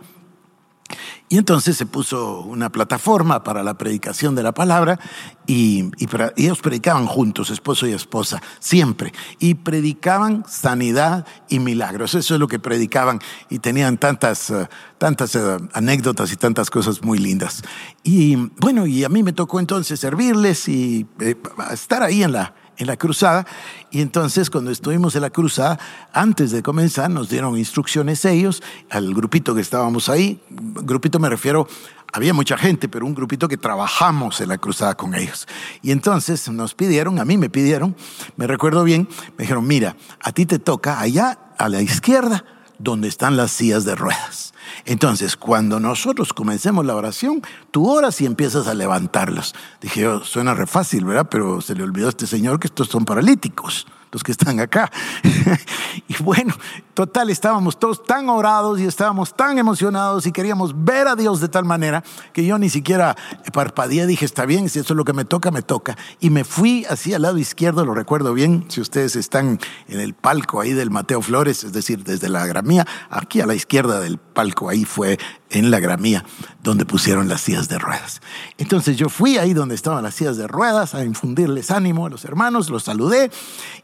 Y 1.28 1.36
entonces 1.36 1.76
se 1.76 1.84
puso 1.84 2.40
una 2.40 2.70
plataforma 2.70 3.44
para 3.44 3.62
la 3.62 3.74
predicación 3.74 4.34
de 4.34 4.42
la 4.42 4.52
palabra 4.52 4.98
y, 5.46 5.90
ellos 6.36 6.60
predicaban 6.60 7.06
juntos, 7.06 7.50
esposo 7.50 7.86
y 7.86 7.92
esposa, 7.92 8.42
siempre. 8.60 9.12
Y 9.38 9.54
predicaban 9.54 10.44
sanidad 10.48 11.26
y 11.48 11.58
milagros. 11.58 12.14
Eso 12.14 12.34
es 12.34 12.40
lo 12.40 12.48
que 12.48 12.58
predicaban 12.58 13.20
y 13.50 13.58
tenían 13.58 13.98
tantas, 13.98 14.50
eh, 14.50 14.68
tantas 14.96 15.34
eh, 15.34 15.58
anécdotas 15.74 16.32
y 16.32 16.36
tantas 16.36 16.70
cosas 16.70 17.02
muy 17.02 17.18
lindas. 17.18 17.62
Y 18.02 18.36
bueno, 18.58 18.86
y 18.86 19.04
a 19.04 19.08
mí 19.10 19.22
me 19.22 19.34
tocó 19.34 19.60
entonces 19.60 20.00
servirles 20.00 20.68
y 20.68 21.06
eh, 21.20 21.36
estar 21.70 22.02
ahí 22.02 22.22
en 22.22 22.32
la, 22.32 22.54
en 22.78 22.86
la 22.86 22.96
cruzada. 22.96 23.46
Y 23.90 24.00
entonces 24.00 24.50
cuando 24.50 24.70
estuvimos 24.70 25.14
en 25.16 25.22
la 25.22 25.30
cruzada, 25.30 25.78
antes 26.12 26.50
de 26.50 26.62
comenzar, 26.62 27.10
nos 27.10 27.28
dieron 27.28 27.56
instrucciones 27.58 28.24
ellos, 28.24 28.62
al 28.90 29.12
grupito 29.12 29.54
que 29.54 29.60
estábamos 29.60 30.08
ahí. 30.08 30.40
Grupito 30.50 31.18
me 31.18 31.28
refiero, 31.28 31.68
había 32.12 32.32
mucha 32.32 32.56
gente, 32.56 32.88
pero 32.88 33.04
un 33.04 33.14
grupito 33.14 33.48
que 33.48 33.56
trabajamos 33.56 34.40
en 34.40 34.48
la 34.48 34.58
cruzada 34.58 34.94
con 34.94 35.14
ellos. 35.14 35.46
Y 35.82 35.90
entonces 35.90 36.48
nos 36.48 36.74
pidieron, 36.74 37.18
a 37.18 37.24
mí 37.24 37.36
me 37.36 37.50
pidieron, 37.50 37.96
me 38.36 38.46
recuerdo 38.46 38.84
bien, 38.84 39.08
me 39.36 39.42
dijeron, 39.42 39.66
mira, 39.66 39.96
a 40.20 40.32
ti 40.32 40.46
te 40.46 40.58
toca 40.58 41.00
allá 41.00 41.38
a 41.58 41.68
la 41.68 41.82
izquierda, 41.82 42.44
donde 42.78 43.08
están 43.08 43.36
las 43.36 43.50
sillas 43.50 43.84
de 43.84 43.94
ruedas. 43.94 44.54
Entonces, 44.84 45.36
cuando 45.36 45.80
nosotros 45.80 46.32
comencemos 46.32 46.84
la 46.84 46.94
oración, 46.96 47.42
tú 47.70 47.90
oras 47.90 48.20
y 48.20 48.26
empiezas 48.26 48.66
a 48.66 48.74
levantarlos. 48.74 49.54
Dije 49.80 50.02
yo, 50.02 50.24
suena 50.24 50.54
re 50.54 50.66
fácil, 50.66 51.04
¿verdad? 51.04 51.28
Pero 51.30 51.60
se 51.60 51.74
le 51.74 51.82
olvidó 51.82 52.06
a 52.06 52.10
este 52.10 52.26
señor 52.26 52.60
que 52.60 52.68
estos 52.68 52.88
son 52.88 53.04
paralíticos 53.04 53.86
los 54.10 54.22
que 54.22 54.32
están 54.32 54.60
acá. 54.60 54.90
y 56.08 56.22
bueno, 56.22 56.54
total, 56.94 57.30
estábamos 57.30 57.78
todos 57.78 58.04
tan 58.04 58.28
orados 58.28 58.80
y 58.80 58.84
estábamos 58.84 59.36
tan 59.36 59.58
emocionados 59.58 60.26
y 60.26 60.32
queríamos 60.32 60.84
ver 60.84 61.08
a 61.08 61.16
Dios 61.16 61.40
de 61.40 61.48
tal 61.48 61.64
manera 61.64 62.02
que 62.32 62.44
yo 62.44 62.58
ni 62.58 62.70
siquiera 62.70 63.16
parpadeé, 63.52 64.06
dije, 64.06 64.24
está 64.24 64.46
bien, 64.46 64.68
si 64.68 64.78
eso 64.78 64.94
es 64.94 64.96
lo 64.96 65.04
que 65.04 65.12
me 65.12 65.24
toca, 65.24 65.50
me 65.50 65.62
toca. 65.62 65.96
Y 66.20 66.30
me 66.30 66.44
fui 66.44 66.86
así 66.88 67.14
al 67.14 67.22
lado 67.22 67.38
izquierdo, 67.38 67.84
lo 67.84 67.94
recuerdo 67.94 68.34
bien, 68.34 68.64
si 68.68 68.80
ustedes 68.80 69.16
están 69.16 69.58
en 69.88 70.00
el 70.00 70.14
palco 70.14 70.60
ahí 70.60 70.72
del 70.72 70.90
Mateo 70.90 71.22
Flores, 71.22 71.64
es 71.64 71.72
decir, 71.72 72.04
desde 72.04 72.28
la 72.28 72.46
gramía, 72.46 72.86
aquí 73.10 73.40
a 73.40 73.46
la 73.46 73.54
izquierda 73.54 74.00
del 74.00 74.18
palco, 74.18 74.68
ahí 74.68 74.84
fue 74.84 75.18
en 75.50 75.70
la 75.70 75.80
gramía 75.80 76.24
donde 76.62 76.84
pusieron 76.84 77.28
las 77.28 77.40
sillas 77.40 77.68
de 77.68 77.78
ruedas. 77.78 78.20
Entonces 78.58 78.96
yo 78.96 79.08
fui 79.08 79.38
ahí 79.38 79.54
donde 79.54 79.74
estaban 79.74 80.02
las 80.02 80.14
sillas 80.14 80.36
de 80.36 80.46
ruedas 80.46 80.94
a 80.94 81.04
infundirles 81.04 81.70
ánimo 81.70 82.06
a 82.06 82.10
los 82.10 82.24
hermanos, 82.24 82.68
los 82.68 82.84
saludé 82.84 83.30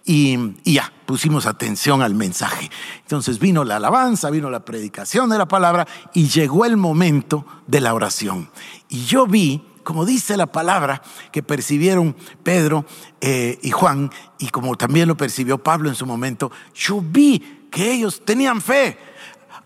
y, 0.05 0.39
ya, 0.65 0.93
pusimos 1.07 1.47
atención 1.47 2.03
al 2.03 2.15
mensaje. 2.15 2.71
Entonces 3.01 3.39
vino 3.39 3.65
la 3.65 3.77
alabanza, 3.77 4.31
vino 4.31 4.51
la 4.51 4.65
predicación 4.65 5.31
de 5.31 5.39
la 5.39 5.49
palabra 5.49 5.87
y 6.13 6.29
llegó 6.29 6.65
el 6.65 6.77
momento 6.77 7.47
de 7.67 7.81
la 7.81 7.95
oración. 7.95 8.51
Y 8.89 9.05
yo 9.05 9.27
vi, 9.27 9.65
como 9.83 10.05
dice 10.05 10.37
la 10.37 10.47
palabra, 10.47 11.03
que 11.33 11.43
percibieron 11.43 12.17
Pedro 12.43 12.85
eh, 13.21 13.59
y 13.63 13.71
Juan, 13.71 14.11
y 14.39 14.49
como 14.49 14.77
también 14.77 15.09
lo 15.09 15.17
percibió 15.17 15.59
Pablo 15.59 15.89
en 15.89 15.95
su 15.95 16.07
momento, 16.07 16.51
yo 16.75 17.01
vi 17.01 17.67
que 17.71 17.93
ellos 17.93 18.23
tenían 18.25 18.61
fe 18.61 18.99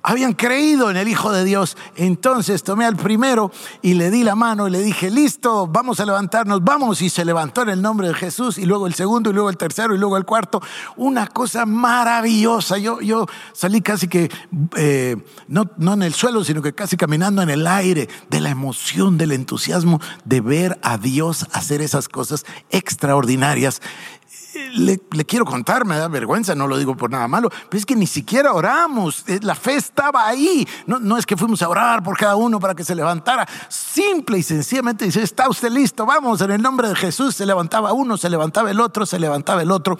habían 0.09 0.33
creído 0.33 0.91
en 0.91 0.97
el 0.97 1.07
Hijo 1.07 1.31
de 1.33 1.45
Dios. 1.45 1.77
Entonces 1.95 2.63
tomé 2.63 2.87
al 2.87 2.97
primero 2.97 3.53
y 3.83 3.93
le 3.93 4.11
di 4.11 4.25
la 4.25 4.35
mano 4.35 4.67
y 4.67 4.71
le 4.71 4.81
dije, 4.81 5.11
listo, 5.11 5.67
vamos 5.67 6.01
a 6.01 6.07
levantarnos, 6.07 6.65
vamos. 6.65 7.03
Y 7.03 7.11
se 7.11 7.27
levantó 7.27 7.61
en 7.61 7.69
el 7.69 7.83
nombre 7.83 8.09
de 8.09 8.15
Jesús 8.15 8.57
y 8.57 8.65
luego 8.65 8.87
el 8.87 8.95
segundo 8.95 9.29
y 9.29 9.35
luego 9.35 9.51
el 9.51 9.59
tercero 9.59 9.95
y 9.95 9.99
luego 9.99 10.17
el 10.17 10.25
cuarto. 10.25 10.63
Una 10.97 11.27
cosa 11.27 11.67
maravillosa. 11.67 12.79
Yo, 12.79 13.03
yo 13.03 13.27
salí 13.53 13.83
casi 13.83 14.09
que, 14.09 14.31
eh, 14.77 15.17
no, 15.47 15.71
no 15.77 15.93
en 15.93 16.03
el 16.03 16.15
suelo, 16.15 16.43
sino 16.43 16.63
que 16.63 16.73
casi 16.73 16.97
caminando 16.97 17.43
en 17.43 17.51
el 17.51 17.67
aire 17.67 18.09
de 18.31 18.41
la 18.41 18.49
emoción, 18.49 19.19
del 19.19 19.33
entusiasmo 19.33 20.01
de 20.25 20.41
ver 20.41 20.79
a 20.83 20.97
Dios 20.97 21.47
hacer 21.53 21.83
esas 21.83 22.09
cosas 22.09 22.47
extraordinarias 22.71 23.83
le, 24.75 24.99
quiero 25.25 25.45
contar, 25.45 25.85
me 25.85 25.97
da 25.97 26.09
vergüenza, 26.09 26.55
no 26.55 26.67
lo 26.67 26.77
digo 26.79 26.97
por 26.97 27.11
nada 27.11 27.29
malo, 27.29 27.51
pero 27.51 27.79
es 27.79 27.87
que 27.87 27.97
ni 27.97 28.07
siquiera 28.07 28.53
oramos, 28.53 29.25
eh, 29.29 29.41
la 29.43 29.55
fe 29.55 29.77
estaba 29.77 30.27
ahí, 30.27 30.67
no, 30.87 30.99
no 30.99 31.17
es 31.17 31.27
que 31.27 31.37
fuimos 31.37 31.63
a 31.63 31.69
orar 31.69 32.03
por 32.03 32.17
cada 32.17 32.37
uno 32.37 32.61
para 32.61 32.75
que 32.75 32.85
se 32.85 32.95
levantara, 32.95 33.47
simple 33.69 34.39
y 34.39 34.43
sencillamente 34.43 35.05
dice, 35.05 35.23
está 35.23 35.49
usted 35.49 35.71
listo, 35.71 36.07
vamos, 36.07 36.41
en 36.41 36.51
el 36.51 36.63
nombre 36.63 36.89
de 36.89 36.97
Jesús 36.97 37.35
se 37.35 37.47
levantaba 37.47 37.93
uno, 37.93 38.17
se 38.17 38.31
levantaba 38.31 38.71
el 38.71 38.81
otro, 38.81 39.07
se 39.07 39.19
levantaba 39.19 39.63
el 39.63 39.71
otro. 39.71 39.99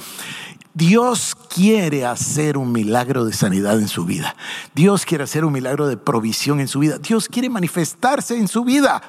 Dios 0.75 1.35
quiere 1.35 2.07
hacer 2.07 2.57
un 2.57 2.71
milagro 2.71 3.25
de 3.25 3.33
sanidad 3.33 3.81
en 3.81 3.89
su 3.89 4.05
vida. 4.05 4.37
Dios 4.75 5.05
quiere 5.05 5.25
hacer 5.25 5.45
un 5.45 5.53
milagro 5.53 5.89
de 5.89 5.97
provisión 5.97 6.61
en 6.61 6.69
su 6.69 6.79
vida. 6.79 6.99
Dios 6.99 7.27
quiere 7.29 7.51
manifestarse 7.51 8.39
en 8.39 8.47
su 8.47 8.65
vida. 8.65 9.03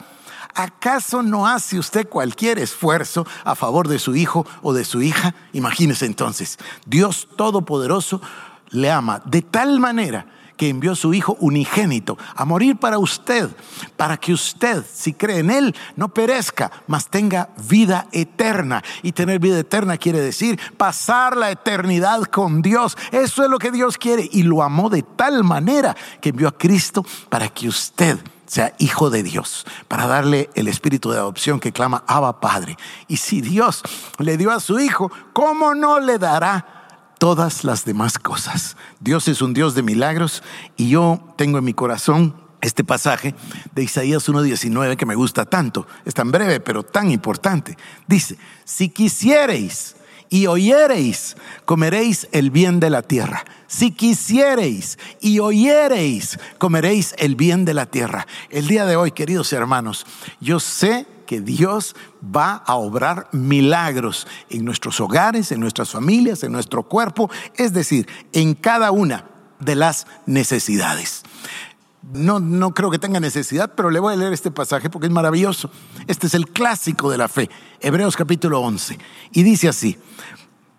¿Acaso 0.64 1.24
no 1.24 1.48
hace 1.48 1.80
usted 1.80 2.08
cualquier 2.08 2.60
esfuerzo 2.60 3.26
a 3.44 3.56
favor 3.56 3.88
de 3.88 4.00
su 4.00 4.16
hijo 4.16 4.46
o 4.62 4.74
de 4.74 4.86
su 4.86 5.02
hija? 5.02 5.34
Imagínese 5.54 6.06
entonces, 6.06 6.58
Dios 6.86 7.28
Todopoderoso 7.36 8.22
le 8.70 8.92
ama 8.92 9.22
de 9.26 9.42
tal 9.42 9.80
manera 9.80 10.26
que 10.60 10.68
envió 10.68 10.92
a 10.92 10.96
su 10.96 11.14
Hijo 11.14 11.38
unigénito 11.40 12.18
a 12.36 12.44
morir 12.44 12.76
para 12.76 13.00
usted, 13.00 13.50
para 13.96 14.18
que 14.18 14.34
usted, 14.34 14.84
si 14.94 15.14
cree 15.14 15.40
en 15.40 15.52
Él, 15.52 15.74
no 15.96 16.10
perezca, 16.10 16.70
mas 16.86 17.08
tenga 17.08 17.48
vida 17.70 18.10
eterna. 18.12 18.84
Y 19.02 19.14
tener 19.14 19.40
vida 19.40 19.58
eterna 19.58 19.96
quiere 19.96 20.20
decir 20.20 20.60
pasar 20.76 21.38
la 21.38 21.50
eternidad 21.50 22.24
con 22.24 22.62
Dios. 22.62 22.98
Eso 23.14 23.46
es 23.46 23.50
lo 23.50 23.58
que 23.58 23.72
Dios 23.72 23.98
quiere. 23.98 24.28
Y 24.34 24.44
lo 24.44 24.62
amó 24.62 24.90
de 24.90 25.02
tal 25.02 25.46
manera 25.46 25.96
que 26.20 26.30
envió 26.30 26.50
a 26.50 26.58
Cristo 26.58 27.06
para 27.30 27.48
que 27.48 27.70
usted 27.70 28.20
sea 28.50 28.74
hijo 28.80 29.12
de 29.12 29.22
Dios, 29.22 29.66
para 29.88 30.08
darle 30.08 30.50
el 30.56 30.68
espíritu 30.68 31.12
de 31.12 31.18
adopción 31.18 31.60
que 31.60 31.72
clama 31.72 32.04
Abba 32.08 32.42
Padre. 32.42 32.78
Y 33.08 33.18
si 33.18 33.42
Dios 33.42 33.84
le 34.18 34.38
dio 34.38 34.52
a 34.52 34.60
su 34.60 34.80
hijo, 34.80 35.12
¿cómo 35.34 35.76
no 35.76 36.00
le 36.00 36.18
dará 36.18 37.14
todas 37.20 37.64
las 37.64 37.86
demás 37.86 38.18
cosas? 38.18 38.76
Dios 39.00 39.28
es 39.28 39.44
un 39.44 39.54
Dios 39.54 39.76
de 39.76 39.84
milagros 39.84 40.42
y 40.78 40.90
yo 40.90 41.20
tengo 41.38 41.60
en 41.60 41.64
mi 41.64 41.76
corazón 41.76 42.36
este 42.62 42.84
pasaje 42.84 43.36
de 43.76 43.84
Isaías 43.84 44.28
1.19 44.28 44.98
que 44.98 45.06
me 45.06 45.16
gusta 45.16 45.46
tanto. 45.46 45.86
Es 46.04 46.16
tan 46.16 46.32
breve, 46.32 46.60
pero 46.60 46.82
tan 46.82 47.12
importante. 47.12 47.78
Dice, 48.08 48.36
si 48.66 48.90
quisiereis 48.90 49.96
y 50.30 50.48
oyereis, 50.48 51.36
comeréis 51.66 52.28
el 52.32 52.52
bien 52.52 52.80
de 52.80 52.90
la 52.90 53.02
tierra. 53.02 53.44
Si 53.68 53.92
quisiereis 53.92 54.98
y 55.22 55.40
oyereis, 55.40 56.40
comeréis 56.58 57.16
el 57.18 57.36
bien 57.36 57.66
de 57.66 57.74
la 57.74 57.86
tierra. 57.86 58.28
El 58.50 58.68
día 58.68 58.86
de 58.86 58.96
hoy, 58.96 59.12
queridos 59.12 59.52
hermanos, 59.54 60.06
yo 60.40 60.60
sé 60.60 61.06
que 61.26 61.42
Dios 61.42 61.96
va 62.24 62.64
a 62.66 62.76
obrar 62.76 63.30
milagros 63.32 64.26
en 64.50 64.66
nuestros 64.66 65.00
hogares, 65.00 65.52
en 65.52 65.60
nuestras 65.60 65.92
familias, 65.92 66.44
en 66.44 66.52
nuestro 66.52 66.84
cuerpo, 66.84 67.30
es 67.56 67.74
decir, 67.74 68.08
en 68.34 68.56
cada 68.56 68.92
una 68.92 69.26
de 69.60 69.76
las 69.76 70.08
necesidades. 70.26 71.24
No, 72.12 72.40
no 72.40 72.74
creo 72.74 72.90
que 72.90 72.98
tenga 72.98 73.20
necesidad, 73.20 73.74
pero 73.76 73.92
le 73.92 74.00
voy 74.00 74.14
a 74.14 74.18
leer 74.18 74.34
este 74.34 74.50
pasaje 74.50 74.90
porque 74.90 75.08
es 75.08 75.14
maravilloso. 75.14 75.70
Este 76.08 76.28
es 76.28 76.34
el 76.34 76.48
clásico 76.48 77.12
de 77.12 77.18
la 77.18 77.28
fe, 77.28 77.50
Hebreos 77.80 78.16
capítulo 78.16 78.62
11. 78.62 78.98
Y 79.32 79.44
dice 79.44 79.70
así, 79.70 79.98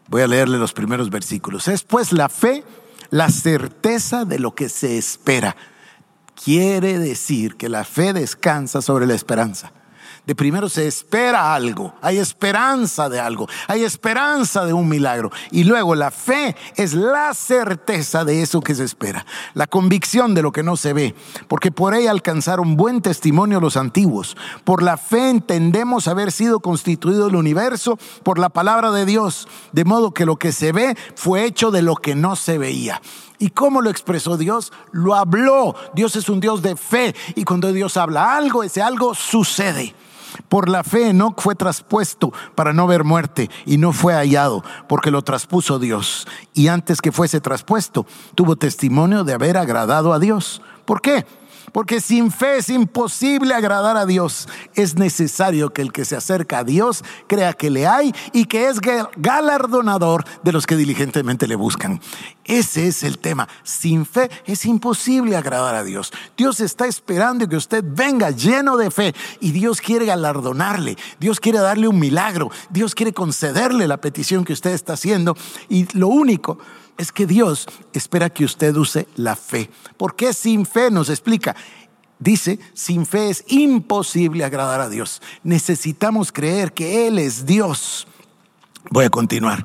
voy 0.08 0.22
a 0.22 0.26
leerle 0.26 0.58
los 0.58 0.72
primeros 0.72 1.08
versículos. 1.08 1.68
Es 1.68 1.84
pues 1.84 2.12
la 2.12 2.28
fe, 2.28 2.64
la 3.10 3.30
certeza 3.30 4.24
de 4.24 4.40
lo 4.40 4.54
que 4.54 4.68
se 4.68 4.98
espera. 4.98 5.56
Quiere 6.42 6.98
decir 6.98 7.56
que 7.56 7.68
la 7.68 7.84
fe 7.84 8.12
descansa 8.12 8.82
sobre 8.82 9.06
la 9.06 9.14
esperanza 9.14 9.72
de 10.30 10.36
primero 10.36 10.68
se 10.68 10.86
espera 10.86 11.56
algo, 11.56 11.92
hay 12.00 12.18
esperanza 12.18 13.08
de 13.08 13.18
algo, 13.18 13.48
hay 13.66 13.82
esperanza 13.82 14.64
de 14.64 14.72
un 14.72 14.88
milagro. 14.88 15.32
Y 15.50 15.64
luego 15.64 15.96
la 15.96 16.12
fe 16.12 16.54
es 16.76 16.94
la 16.94 17.34
certeza 17.34 18.24
de 18.24 18.40
eso 18.40 18.60
que 18.60 18.76
se 18.76 18.84
espera, 18.84 19.26
la 19.54 19.66
convicción 19.66 20.32
de 20.36 20.42
lo 20.42 20.52
que 20.52 20.62
no 20.62 20.76
se 20.76 20.92
ve, 20.92 21.16
porque 21.48 21.72
por 21.72 21.94
ella 21.94 22.12
alcanzaron 22.12 22.76
buen 22.76 23.02
testimonio 23.02 23.58
los 23.58 23.76
antiguos. 23.76 24.36
Por 24.62 24.84
la 24.84 24.98
fe 24.98 25.30
entendemos 25.30 26.06
haber 26.06 26.30
sido 26.30 26.60
constituido 26.60 27.26
el 27.26 27.34
universo 27.34 27.98
por 28.22 28.38
la 28.38 28.50
palabra 28.50 28.92
de 28.92 29.06
Dios, 29.06 29.48
de 29.72 29.84
modo 29.84 30.14
que 30.14 30.26
lo 30.26 30.36
que 30.36 30.52
se 30.52 30.70
ve 30.70 30.96
fue 31.16 31.44
hecho 31.44 31.72
de 31.72 31.82
lo 31.82 31.96
que 31.96 32.14
no 32.14 32.36
se 32.36 32.56
veía. 32.56 33.02
¿Y 33.40 33.50
cómo 33.50 33.82
lo 33.82 33.90
expresó 33.90 34.36
Dios? 34.36 34.72
Lo 34.92 35.16
habló. 35.16 35.74
Dios 35.92 36.14
es 36.14 36.28
un 36.28 36.38
Dios 36.38 36.62
de 36.62 36.76
fe 36.76 37.16
y 37.34 37.42
cuando 37.42 37.72
Dios 37.72 37.96
habla 37.96 38.36
algo, 38.36 38.62
ese 38.62 38.80
algo 38.80 39.12
sucede. 39.12 39.96
Por 40.48 40.68
la 40.68 40.84
fe 40.84 41.10
Enoch 41.10 41.40
fue 41.40 41.54
traspuesto 41.54 42.32
para 42.54 42.72
no 42.72 42.86
ver 42.86 43.04
muerte 43.04 43.50
y 43.66 43.78
no 43.78 43.92
fue 43.92 44.14
hallado 44.14 44.62
porque 44.88 45.10
lo 45.10 45.22
traspuso 45.22 45.78
Dios. 45.78 46.26
Y 46.54 46.68
antes 46.68 47.00
que 47.00 47.12
fuese 47.12 47.40
traspuesto, 47.40 48.06
tuvo 48.34 48.56
testimonio 48.56 49.24
de 49.24 49.34
haber 49.34 49.56
agradado 49.56 50.12
a 50.12 50.18
Dios. 50.18 50.62
¿Por 50.84 51.00
qué? 51.00 51.24
Porque 51.72 52.00
sin 52.00 52.30
fe 52.30 52.58
es 52.58 52.68
imposible 52.68 53.54
agradar 53.54 53.96
a 53.96 54.06
Dios. 54.06 54.48
Es 54.74 54.96
necesario 54.96 55.72
que 55.72 55.82
el 55.82 55.92
que 55.92 56.04
se 56.04 56.16
acerca 56.16 56.58
a 56.58 56.64
Dios 56.64 57.04
crea 57.26 57.52
que 57.52 57.70
le 57.70 57.86
hay 57.86 58.14
y 58.32 58.46
que 58.46 58.68
es 58.68 58.80
galardonador 59.16 60.24
de 60.42 60.52
los 60.52 60.66
que 60.66 60.76
diligentemente 60.76 61.46
le 61.46 61.56
buscan. 61.56 62.00
Ese 62.44 62.88
es 62.88 63.02
el 63.04 63.18
tema. 63.18 63.48
Sin 63.62 64.04
fe 64.04 64.30
es 64.44 64.64
imposible 64.66 65.36
agradar 65.36 65.74
a 65.74 65.84
Dios. 65.84 66.12
Dios 66.36 66.60
está 66.60 66.86
esperando 66.86 67.48
que 67.48 67.56
usted 67.56 67.84
venga 67.86 68.30
lleno 68.30 68.76
de 68.76 68.90
fe 68.90 69.14
y 69.40 69.52
Dios 69.52 69.80
quiere 69.80 70.06
galardonarle. 70.06 70.96
Dios 71.18 71.38
quiere 71.38 71.60
darle 71.60 71.86
un 71.86 71.98
milagro. 71.98 72.50
Dios 72.70 72.94
quiere 72.94 73.12
concederle 73.12 73.86
la 73.86 74.00
petición 74.00 74.44
que 74.44 74.52
usted 74.52 74.70
está 74.70 74.94
haciendo. 74.94 75.36
Y 75.68 75.86
lo 75.96 76.08
único 76.08 76.58
es 77.00 77.12
que 77.12 77.26
Dios 77.26 77.66
espera 77.94 78.28
que 78.28 78.44
usted 78.44 78.76
use 78.76 79.08
la 79.16 79.34
fe. 79.34 79.70
¿Por 79.96 80.14
qué 80.14 80.34
sin 80.34 80.66
fe? 80.66 80.90
Nos 80.90 81.08
explica. 81.08 81.56
Dice, 82.18 82.60
sin 82.74 83.06
fe 83.06 83.30
es 83.30 83.42
imposible 83.48 84.44
agradar 84.44 84.82
a 84.82 84.90
Dios. 84.90 85.22
Necesitamos 85.42 86.30
creer 86.30 86.74
que 86.74 87.06
Él 87.06 87.18
es 87.18 87.46
Dios. 87.46 88.06
Voy 88.90 89.06
a 89.06 89.10
continuar. 89.10 89.64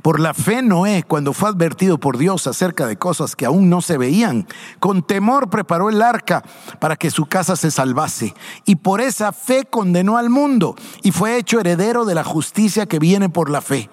Por 0.00 0.20
la 0.20 0.32
fe 0.32 0.62
Noé, 0.62 1.02
cuando 1.06 1.34
fue 1.34 1.50
advertido 1.50 1.98
por 2.00 2.16
Dios 2.16 2.46
acerca 2.46 2.86
de 2.86 2.96
cosas 2.96 3.36
que 3.36 3.44
aún 3.44 3.68
no 3.68 3.82
se 3.82 3.98
veían, 3.98 4.48
con 4.78 5.02
temor 5.02 5.50
preparó 5.50 5.90
el 5.90 6.00
arca 6.00 6.42
para 6.78 6.96
que 6.96 7.10
su 7.10 7.26
casa 7.26 7.56
se 7.56 7.70
salvase. 7.70 8.34
Y 8.64 8.76
por 8.76 9.02
esa 9.02 9.32
fe 9.32 9.66
condenó 9.66 10.16
al 10.16 10.30
mundo 10.30 10.76
y 11.02 11.10
fue 11.12 11.36
hecho 11.36 11.60
heredero 11.60 12.06
de 12.06 12.14
la 12.14 12.24
justicia 12.24 12.86
que 12.86 12.98
viene 12.98 13.28
por 13.28 13.50
la 13.50 13.60
fe. 13.60 13.90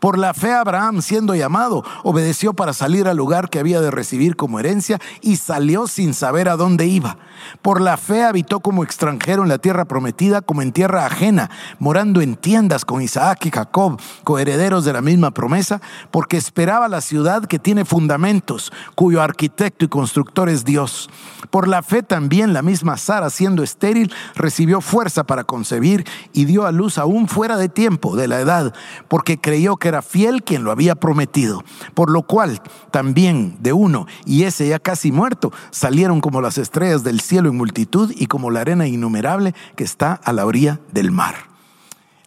Por 0.00 0.18
la 0.18 0.34
fe 0.34 0.52
Abraham, 0.52 1.02
siendo 1.02 1.34
llamado, 1.34 1.84
obedeció 2.02 2.54
para 2.54 2.72
salir 2.72 3.08
al 3.08 3.16
lugar 3.16 3.50
que 3.50 3.58
había 3.58 3.80
de 3.80 3.90
recibir 3.90 4.36
como 4.36 4.60
herencia 4.60 5.00
y 5.20 5.36
salió 5.36 5.86
sin 5.86 6.14
saber 6.14 6.48
a 6.48 6.56
dónde 6.56 6.86
iba. 6.86 7.18
Por 7.62 7.80
la 7.80 7.96
fe 7.96 8.24
habitó 8.24 8.60
como 8.60 8.82
extranjero 8.82 9.42
en 9.42 9.48
la 9.48 9.58
tierra 9.58 9.84
prometida, 9.84 10.42
como 10.42 10.62
en 10.62 10.72
tierra 10.72 11.06
ajena, 11.06 11.50
morando 11.78 12.20
en 12.20 12.36
tiendas 12.36 12.84
con 12.84 13.02
Isaac 13.02 13.46
y 13.46 13.50
Jacob, 13.50 14.00
coherederos 14.24 14.84
de 14.84 14.92
la 14.92 15.02
misma 15.02 15.30
promesa, 15.32 15.80
porque 16.10 16.36
esperaba 16.36 16.88
la 16.88 17.00
ciudad 17.00 17.44
que 17.44 17.58
tiene 17.58 17.84
fundamentos, 17.84 18.72
cuyo 18.94 19.22
arquitecto 19.22 19.84
y 19.84 19.88
constructor 19.88 20.48
es 20.48 20.64
Dios. 20.64 21.08
Por 21.50 21.68
la 21.68 21.82
fe 21.82 22.02
también 22.02 22.52
la 22.52 22.62
misma 22.62 22.96
Sara, 22.96 23.30
siendo 23.30 23.62
estéril, 23.62 24.12
recibió 24.34 24.80
fuerza 24.80 25.24
para 25.24 25.44
concebir 25.44 26.06
y 26.32 26.44
dio 26.44 26.66
a 26.66 26.72
luz 26.72 26.98
aún 26.98 27.28
fuera 27.28 27.56
de 27.56 27.68
tiempo, 27.68 28.16
de 28.16 28.28
la 28.28 28.40
edad, 28.40 28.74
porque 29.08 29.38
creyó 29.40 29.75
que 29.76 29.88
era 29.88 30.02
fiel 30.02 30.42
quien 30.42 30.64
lo 30.64 30.70
había 30.70 30.94
prometido. 30.94 31.64
Por 31.94 32.10
lo 32.10 32.22
cual 32.22 32.60
también 32.90 33.56
de 33.60 33.72
uno, 33.72 34.06
y 34.24 34.44
ese 34.44 34.68
ya 34.68 34.78
casi 34.78 35.12
muerto, 35.12 35.52
salieron 35.70 36.20
como 36.20 36.40
las 36.40 36.58
estrellas 36.58 37.04
del 37.04 37.20
cielo 37.20 37.48
en 37.48 37.56
multitud 37.56 38.12
y 38.14 38.26
como 38.26 38.50
la 38.50 38.60
arena 38.60 38.86
innumerable 38.86 39.54
que 39.76 39.84
está 39.84 40.14
a 40.14 40.32
la 40.32 40.46
orilla 40.46 40.80
del 40.92 41.10
mar. 41.10 41.34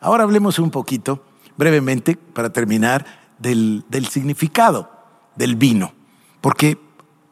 Ahora 0.02 0.24
hablemos 0.24 0.60
un 0.60 0.72
poquito, 0.72 1.24
brevemente, 1.58 2.16
para 2.16 2.52
terminar, 2.52 3.06
del, 3.40 3.86
del 3.90 4.08
significado 4.08 4.90
del 5.36 5.56
vino. 5.56 5.94
Porque 6.42 6.78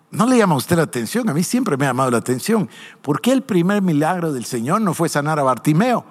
¿No 0.09 0.25
le 0.25 0.37
llama 0.37 0.55
a 0.55 0.57
usted 0.57 0.77
la 0.77 0.83
atención? 0.83 1.29
A 1.29 1.33
mí 1.33 1.43
siempre 1.43 1.75
me 1.75 1.85
ha 1.85 1.89
llamado 1.89 2.11
la 2.11 2.17
atención. 2.17 2.69
¿Por 3.01 3.19
qué 3.19 3.33
el 3.33 3.41
primer 3.41 3.81
milagro 3.81 4.31
del 4.31 4.45
Señor 4.45 4.79
no 4.79 4.93
fue 4.93 5.09
sanar 5.09 5.37
a 5.37 5.43
Bartimeo 5.43 6.05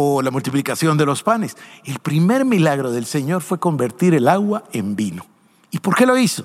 o 0.00 0.22
la 0.22 0.30
multiplicación 0.30 0.96
de 0.96 1.04
los 1.04 1.24
panes? 1.24 1.56
El 1.84 1.98
primer 1.98 2.44
milagro 2.44 2.92
del 2.92 3.04
Señor 3.04 3.42
fue 3.42 3.58
convertir 3.58 4.14
el 4.14 4.28
agua 4.28 4.62
en 4.72 4.94
vino. 4.94 5.26
¿Y 5.72 5.80
por 5.80 5.96
qué 5.96 6.06
lo 6.06 6.16
hizo? 6.16 6.44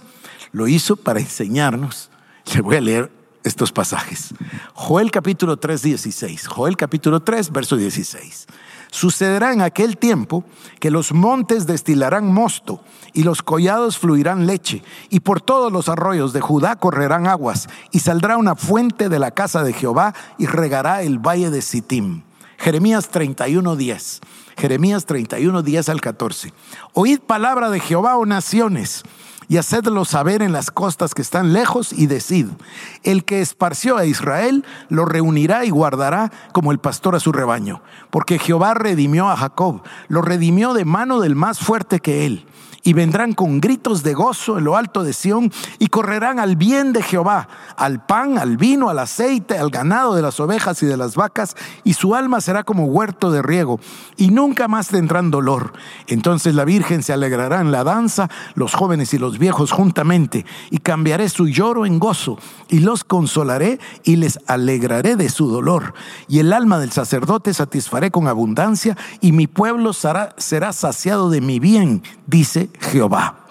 Lo 0.51 0.67
hizo 0.67 0.95
para 0.95 1.19
enseñarnos. 1.19 2.09
Le 2.53 2.61
voy 2.61 2.77
a 2.77 2.81
leer 2.81 3.11
estos 3.43 3.71
pasajes. 3.71 4.33
Joel 4.73 5.11
capítulo 5.11 5.57
3, 5.57 5.81
16. 5.83 6.47
Joel 6.47 6.77
capítulo 6.77 7.19
3, 7.19 7.51
verso 7.51 7.77
16. 7.77 8.47
Sucederá 8.89 9.53
en 9.53 9.61
aquel 9.61 9.97
tiempo 9.97 10.43
que 10.79 10.91
los 10.91 11.13
montes 11.13 11.67
destilarán 11.67 12.33
mosto 12.33 12.81
y 13.13 13.23
los 13.23 13.43
collados 13.43 13.99
fluirán 13.99 14.47
leche 14.47 14.83
y 15.09 15.19
por 15.19 15.41
todos 15.41 15.71
los 15.71 15.89
arroyos 15.89 16.33
de 16.33 16.41
Judá 16.41 16.75
correrán 16.77 17.27
aguas 17.27 17.67
y 17.91 17.99
saldrá 17.99 18.37
una 18.37 18.55
fuente 18.55 19.09
de 19.09 19.19
la 19.19 19.31
casa 19.31 19.63
de 19.63 19.73
Jehová 19.73 20.13
y 20.37 20.47
regará 20.47 21.03
el 21.03 21.19
valle 21.19 21.49
de 21.49 21.61
Sittim. 21.61 22.21
Jeremías 22.63 23.09
31, 23.09 23.75
10. 23.75 24.21
Jeremías 24.55 25.05
31, 25.05 25.63
10 25.63 25.89
al 25.89 25.99
14. 25.99 26.53
Oíd 26.93 27.19
palabra 27.19 27.69
de 27.69 27.81
Jehová, 27.81 28.15
oh 28.15 28.25
naciones 28.25 29.03
y 29.49 29.57
hacedlo 29.57 30.05
saber 30.05 30.41
en 30.41 30.53
las 30.53 30.71
costas 30.71 31.13
que 31.13 31.21
están 31.21 31.51
lejos 31.51 31.91
y 31.91 32.07
decid, 32.07 32.47
el 33.03 33.25
que 33.25 33.41
esparció 33.41 33.97
a 33.97 34.05
Israel 34.05 34.63
lo 34.87 35.03
reunirá 35.03 35.65
y 35.65 35.71
guardará 35.71 36.31
como 36.53 36.71
el 36.71 36.79
pastor 36.79 37.17
a 37.17 37.19
su 37.19 37.33
rebaño, 37.33 37.81
porque 38.09 38.39
Jehová 38.39 38.75
redimió 38.75 39.27
a 39.27 39.35
Jacob, 39.35 39.81
lo 40.07 40.21
redimió 40.21 40.73
de 40.73 40.85
mano 40.85 41.19
del 41.19 41.35
más 41.35 41.59
fuerte 41.59 41.99
que 41.99 42.25
él 42.25 42.45
y 42.83 42.93
vendrán 42.93 43.33
con 43.33 43.61
gritos 43.61 44.03
de 44.03 44.13
gozo 44.13 44.57
en 44.57 44.65
lo 44.65 44.75
alto 44.75 45.03
de 45.03 45.13
Sión 45.13 45.51
y 45.79 45.87
correrán 45.87 46.39
al 46.39 46.55
bien 46.57 46.93
de 46.93 47.01
Jehová, 47.01 47.47
al 47.77 48.05
pan, 48.05 48.37
al 48.37 48.57
vino, 48.57 48.89
al 48.89 48.99
aceite, 48.99 49.57
al 49.57 49.69
ganado 49.69 50.15
de 50.15 50.21
las 50.21 50.39
ovejas 50.39 50.83
y 50.83 50.85
de 50.85 50.97
las 50.97 51.15
vacas, 51.15 51.55
y 51.83 51.93
su 51.93 52.13
alma 52.15 52.41
será 52.41 52.63
como 52.63 52.85
huerto 52.85 53.31
de 53.31 53.41
riego, 53.41 53.79
y 54.17 54.29
nunca 54.29 54.67
más 54.67 54.89
tendrán 54.89 55.31
dolor. 55.31 55.73
Entonces 56.07 56.55
la 56.55 56.65
Virgen 56.65 57.03
se 57.03 57.13
alegrará 57.13 57.61
en 57.61 57.71
la 57.71 57.83
danza, 57.83 58.29
los 58.55 58.73
jóvenes 58.73 59.13
y 59.13 59.17
los 59.17 59.39
viejos 59.39 59.71
juntamente, 59.71 60.45
y 60.69 60.79
cambiaré 60.79 61.29
su 61.29 61.47
lloro 61.47 61.85
en 61.85 61.99
gozo, 61.99 62.37
y 62.67 62.79
los 62.79 63.03
consolaré 63.03 63.79
y 64.03 64.17
les 64.17 64.39
alegraré 64.47 65.15
de 65.15 65.29
su 65.29 65.47
dolor. 65.47 65.93
Y 66.27 66.39
el 66.39 66.51
alma 66.51 66.79
del 66.79 66.91
sacerdote 66.91 67.53
satisfaré 67.53 68.11
con 68.11 68.27
abundancia, 68.27 68.97
y 69.21 69.31
mi 69.31 69.47
pueblo 69.47 69.93
será, 69.93 70.35
será 70.37 70.73
saciado 70.73 71.29
de 71.29 71.39
mi 71.39 71.59
bien, 71.59 72.03
dice 72.27 72.69
Jehová. 72.79 73.43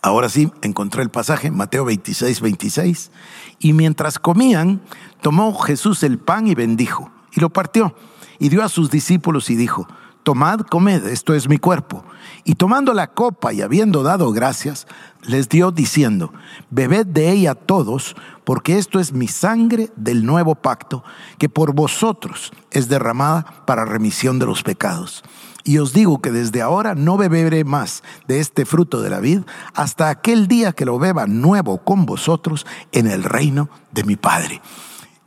Ahora 0.00 0.28
sí, 0.28 0.50
encontré 0.62 1.02
el 1.02 1.10
pasaje, 1.10 1.50
Mateo 1.50 1.84
26, 1.84 2.40
26. 2.40 3.10
Y 3.58 3.72
mientras 3.72 4.18
comían, 4.18 4.80
tomó 5.22 5.52
Jesús 5.58 6.02
el 6.02 6.18
pan 6.18 6.46
y 6.46 6.54
bendijo, 6.54 7.10
y 7.34 7.40
lo 7.40 7.50
partió, 7.50 7.94
y 8.38 8.48
dio 8.48 8.62
a 8.62 8.68
sus 8.68 8.90
discípulos 8.90 9.50
y 9.50 9.56
dijo, 9.56 9.88
Tomad, 10.22 10.60
comed, 10.60 11.06
esto 11.06 11.32
es 11.32 11.48
mi 11.48 11.56
cuerpo. 11.56 12.04
Y 12.44 12.56
tomando 12.56 12.92
la 12.92 13.06
copa 13.14 13.54
y 13.54 13.62
habiendo 13.62 14.02
dado 14.02 14.30
gracias, 14.30 14.86
les 15.22 15.48
dio 15.48 15.70
diciendo, 15.70 16.34
Bebed 16.70 17.06
de 17.06 17.30
ella 17.30 17.54
todos, 17.54 18.14
porque 18.44 18.76
esto 18.76 19.00
es 19.00 19.12
mi 19.12 19.26
sangre 19.26 19.90
del 19.96 20.26
nuevo 20.26 20.54
pacto, 20.54 21.02
que 21.38 21.48
por 21.48 21.72
vosotros 21.72 22.52
es 22.70 22.88
derramada 22.88 23.64
para 23.66 23.86
remisión 23.86 24.38
de 24.38 24.44
los 24.44 24.62
pecados. 24.62 25.24
Y 25.68 25.76
os 25.76 25.92
digo 25.92 26.22
que 26.22 26.30
desde 26.30 26.62
ahora 26.62 26.94
no 26.94 27.18
beberé 27.18 27.62
más 27.62 28.02
de 28.26 28.40
este 28.40 28.64
fruto 28.64 29.02
de 29.02 29.10
la 29.10 29.20
vid 29.20 29.40
hasta 29.74 30.08
aquel 30.08 30.48
día 30.48 30.72
que 30.72 30.86
lo 30.86 30.98
beba 30.98 31.26
nuevo 31.26 31.84
con 31.84 32.06
vosotros 32.06 32.64
en 32.90 33.06
el 33.06 33.22
reino 33.22 33.68
de 33.92 34.04
mi 34.04 34.16
Padre. 34.16 34.62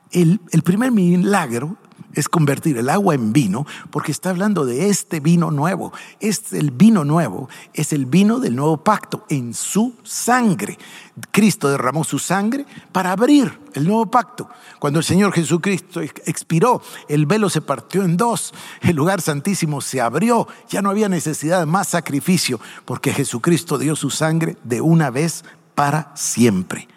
El, 0.10 0.40
primer 0.64 0.92
milagro 0.92 1.78
es 2.14 2.30
convertir 2.30 2.78
el 2.78 2.90
agua 2.90 3.16
en 3.16 3.34
vino, 3.34 3.66
porque 3.90 4.12
está 4.12 4.30
hablando 4.30 4.66
de 4.66 4.90
este 4.90 5.20
vino 5.20 5.52
nuevo. 5.52 5.94
Este, 6.20 6.58
el 6.58 6.72
vino 6.72 7.04
nuevo 7.04 7.50
es 7.74 7.94
el 7.94 8.06
vino 8.06 8.40
del 8.40 8.56
nuevo 8.56 8.78
pacto 8.78 9.26
en 9.30 9.54
su 9.54 9.96
sangre. 10.04 10.78
Cristo 11.32 11.70
derramó 11.70 12.04
su 12.04 12.20
sangre 12.20 12.66
para 12.92 13.12
abrir 13.12 13.60
el 13.74 13.86
nuevo 13.86 14.10
pacto. 14.10 14.50
Cuando 14.80 15.00
el 15.00 15.06
Señor 15.06 15.34
Jesucristo 15.34 16.02
expiró, 16.02 16.82
el 17.08 17.26
velo 17.26 17.50
se 17.50 17.62
partió 17.62 18.04
en 18.04 18.18
dos, 18.18 18.54
el 18.82 18.96
lugar 18.96 19.22
santísimo 19.22 19.82
se 19.82 20.02
abrió, 20.02 20.48
ya 20.70 20.82
no 20.82 20.90
había 20.90 21.10
necesidad 21.10 21.60
de 21.60 21.66
más 21.66 21.90
sacrificio, 21.90 22.60
porque 22.86 23.14
Jesucristo 23.14 23.78
dio 23.78 23.96
su 23.96 24.10
sangre 24.10 24.58
de 24.64 24.82
una 24.82 25.10
vez 25.10 25.44
para 25.76 26.12
siempre. 26.16 26.88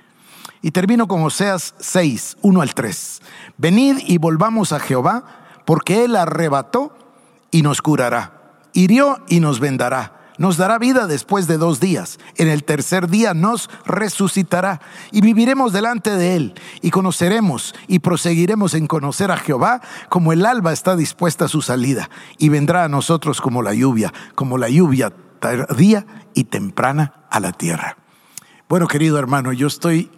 Y 0.65 0.71
termino 0.71 1.07
con 1.09 1.23
Oseas 1.23 1.75
6, 1.79 2.39
1 2.41 2.63
al 2.63 2.73
3. 2.73 3.21
Venid 3.59 3.99
y 4.07 4.17
volvamos 4.17 4.73
a 4.73 4.81
Jehová, 4.81 5.25
porque 5.67 6.05
Él 6.07 6.17
arrebató 6.17 6.97
y 7.51 7.61
nos 7.61 7.83
curará, 7.83 8.55
hirió 8.73 9.19
y 9.29 9.41
nos 9.41 9.61
vendará. 9.61 10.33
Nos 10.39 10.57
dará 10.57 10.79
vida 10.79 11.07
después 11.07 11.47
de 11.49 11.59
dos 11.59 11.81
días. 11.81 12.19
En 12.37 12.49
el 12.49 12.65
tercer 12.65 13.11
día 13.11 13.35
nos 13.35 13.69
resucitará 13.85 14.81
y 15.13 15.21
viviremos 15.21 15.75
delante 15.75 16.17
de 16.17 16.35
Él 16.35 16.55
y 16.81 16.91
conoceremos 16.91 17.75
y 17.87 17.99
proseguiremos 17.99 18.73
en 18.73 18.87
conocer 18.87 19.31
a 19.31 19.37
Jehová 19.37 19.83
como 20.09 20.33
el 20.33 20.47
alba 20.47 20.73
está 20.73 20.97
dispuesta 20.97 21.45
a 21.45 21.49
su 21.49 21.61
salida 21.61 22.09
y 22.39 22.49
vendrá 22.49 22.85
a 22.85 22.89
nosotros 22.89 23.43
como 23.43 23.61
la 23.61 23.75
lluvia, 23.75 24.15
como 24.35 24.57
la 24.57 24.71
lluvia 24.71 25.13
tardía 25.41 26.07
y 26.33 26.45
temprana 26.45 27.27
a 27.31 27.39
la 27.39 27.53
tierra. 27.53 27.99
Bueno, 28.67 28.89
querido 28.89 29.19
hermano, 29.19 29.53
yo 29.53 29.67
estoy 29.67 30.11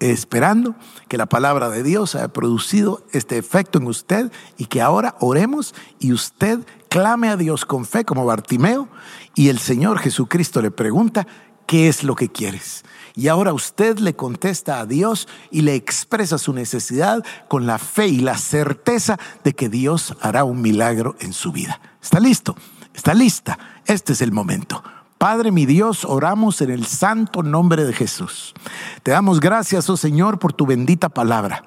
esperando 0.00 0.74
que 1.08 1.18
la 1.18 1.26
palabra 1.26 1.70
de 1.70 1.82
Dios 1.82 2.14
haya 2.14 2.28
producido 2.28 3.04
este 3.12 3.38
efecto 3.38 3.78
en 3.78 3.86
usted 3.86 4.32
y 4.56 4.66
que 4.66 4.80
ahora 4.80 5.16
oremos 5.20 5.74
y 5.98 6.12
usted 6.12 6.60
clame 6.88 7.28
a 7.28 7.36
Dios 7.36 7.64
con 7.64 7.84
fe 7.84 8.04
como 8.04 8.26
Bartimeo 8.26 8.88
y 9.34 9.48
el 9.48 9.58
Señor 9.58 9.98
Jesucristo 9.98 10.62
le 10.62 10.70
pregunta, 10.70 11.26
qué 11.66 11.88
es 11.88 12.02
lo 12.02 12.16
que 12.16 12.30
quieres. 12.30 12.84
Y 13.14 13.28
ahora 13.28 13.52
usted 13.52 13.98
le 13.98 14.16
contesta 14.16 14.80
a 14.80 14.86
Dios 14.86 15.28
y 15.50 15.60
le 15.60 15.74
expresa 15.74 16.38
su 16.38 16.52
necesidad 16.52 17.22
con 17.46 17.66
la 17.66 17.78
fe 17.78 18.08
y 18.08 18.20
la 18.20 18.38
certeza 18.38 19.18
de 19.44 19.52
que 19.52 19.68
Dios 19.68 20.16
hará 20.20 20.44
un 20.44 20.62
milagro 20.62 21.14
en 21.20 21.32
su 21.32 21.52
vida. 21.52 21.80
¿Está 22.02 22.20
listo? 22.20 22.56
¿Está 22.94 23.12
lista? 23.14 23.58
Este 23.84 24.14
es 24.14 24.22
el 24.22 24.32
momento. 24.32 24.82
Padre 25.18 25.50
mi 25.50 25.66
Dios, 25.66 26.04
oramos 26.04 26.60
en 26.60 26.70
el 26.70 26.86
santo 26.86 27.42
nombre 27.42 27.84
de 27.84 27.92
Jesús. 27.92 28.54
Te 29.02 29.10
damos 29.10 29.40
gracias, 29.40 29.90
oh 29.90 29.96
Señor, 29.96 30.38
por 30.38 30.52
tu 30.52 30.64
bendita 30.64 31.08
palabra. 31.08 31.64